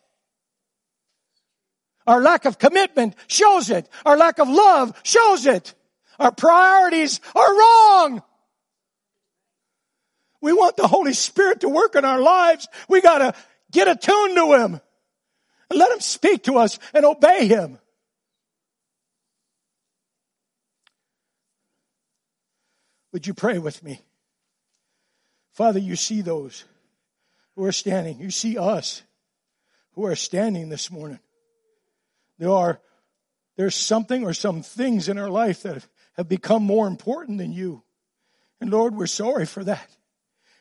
Our 2.07 2.23
lack 2.23 2.45
of 2.45 2.57
commitment 2.57 3.13
shows 3.27 3.69
it. 3.69 3.87
Our 4.03 4.17
lack 4.17 4.39
of 4.39 4.49
love 4.49 4.99
shows 5.03 5.45
it. 5.45 5.75
Our 6.17 6.31
priorities 6.31 7.21
are 7.35 7.55
wrong. 7.55 8.23
We 10.41 10.53
want 10.53 10.75
the 10.75 10.87
Holy 10.87 11.13
Spirit 11.13 11.59
to 11.59 11.69
work 11.69 11.95
in 11.95 12.03
our 12.03 12.19
lives. 12.19 12.67
We 12.87 12.99
gotta 12.99 13.35
get 13.71 13.87
attuned 13.87 14.35
to 14.37 14.53
Him. 14.53 14.81
And 15.69 15.77
let 15.77 15.91
him 15.91 15.99
speak 15.99 16.43
to 16.43 16.57
us 16.57 16.79
and 16.93 17.05
obey 17.05 17.47
him. 17.47 17.77
Would 23.11 23.27
you 23.27 23.33
pray 23.33 23.57
with 23.57 23.83
me? 23.83 24.01
Father, 25.51 25.79
you 25.79 25.95
see 25.95 26.21
those 26.21 26.63
who 27.55 27.65
are 27.65 27.71
standing. 27.71 28.19
You 28.19 28.31
see 28.31 28.57
us 28.57 29.03
who 29.93 30.05
are 30.05 30.15
standing 30.15 30.69
this 30.69 30.91
morning. 30.91 31.19
There 32.37 32.51
are, 32.51 32.79
there's 33.57 33.75
something 33.75 34.23
or 34.23 34.33
some 34.33 34.61
things 34.61 35.09
in 35.09 35.17
our 35.17 35.29
life 35.29 35.63
that 35.63 35.85
have 36.13 36.29
become 36.29 36.63
more 36.63 36.87
important 36.87 37.39
than 37.39 37.51
you. 37.51 37.83
And 38.61 38.69
Lord, 38.69 38.95
we're 38.95 39.07
sorry 39.07 39.45
for 39.45 39.63
that. 39.63 39.89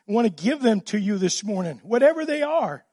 I 0.08 0.12
want 0.12 0.26
to 0.26 0.42
give 0.42 0.62
them 0.62 0.80
to 0.82 0.98
you 0.98 1.18
this 1.18 1.44
morning, 1.44 1.80
whatever 1.82 2.24
they 2.24 2.42
are 2.42 2.84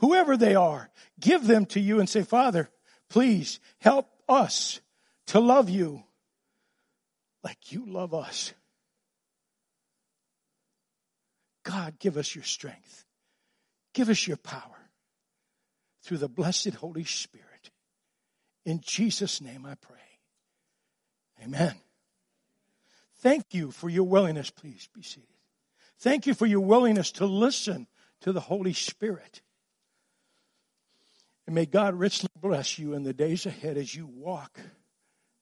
whoever 0.00 0.36
they 0.36 0.54
are, 0.54 0.90
give 1.18 1.46
them 1.46 1.66
to 1.66 1.80
you 1.80 2.00
and 2.00 2.08
say, 2.08 2.22
Father, 2.22 2.68
please 3.08 3.60
help 3.78 4.08
us 4.28 4.80
to 5.28 5.40
love 5.40 5.70
you 5.70 6.02
like 7.44 7.72
you 7.72 7.84
love 7.86 8.12
us. 8.12 8.52
God, 11.62 11.98
give 11.98 12.16
us 12.16 12.34
your 12.34 12.44
strength. 12.44 13.04
Give 13.92 14.08
us 14.08 14.26
your 14.26 14.36
power 14.36 14.62
through 16.02 16.18
the 16.18 16.28
blessed 16.28 16.74
Holy 16.74 17.04
Spirit. 17.04 17.70
In 18.64 18.80
Jesus' 18.80 19.40
name 19.40 19.66
I 19.66 19.74
pray. 19.74 19.96
Amen. 21.42 21.74
Thank 23.18 23.52
you 23.52 23.70
for 23.70 23.88
your 23.88 24.04
willingness. 24.04 24.50
Please 24.50 24.88
be 24.94 25.02
seated. 25.02 25.28
Thank 25.98 26.26
you 26.26 26.34
for 26.34 26.46
your 26.46 26.60
willingness 26.60 27.12
to 27.12 27.26
listen 27.26 27.86
to 28.22 28.32
the 28.32 28.40
Holy 28.40 28.72
Spirit. 28.72 29.42
And 31.50 31.56
may 31.56 31.66
God 31.66 31.96
richly 31.96 32.28
bless 32.40 32.78
you 32.78 32.94
in 32.94 33.02
the 33.02 33.12
days 33.12 33.44
ahead 33.44 33.76
as 33.76 33.92
you 33.92 34.06
walk 34.06 34.60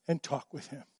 and 0.06 0.22
talk 0.22 0.54
with 0.54 0.66
Him. 0.68 0.84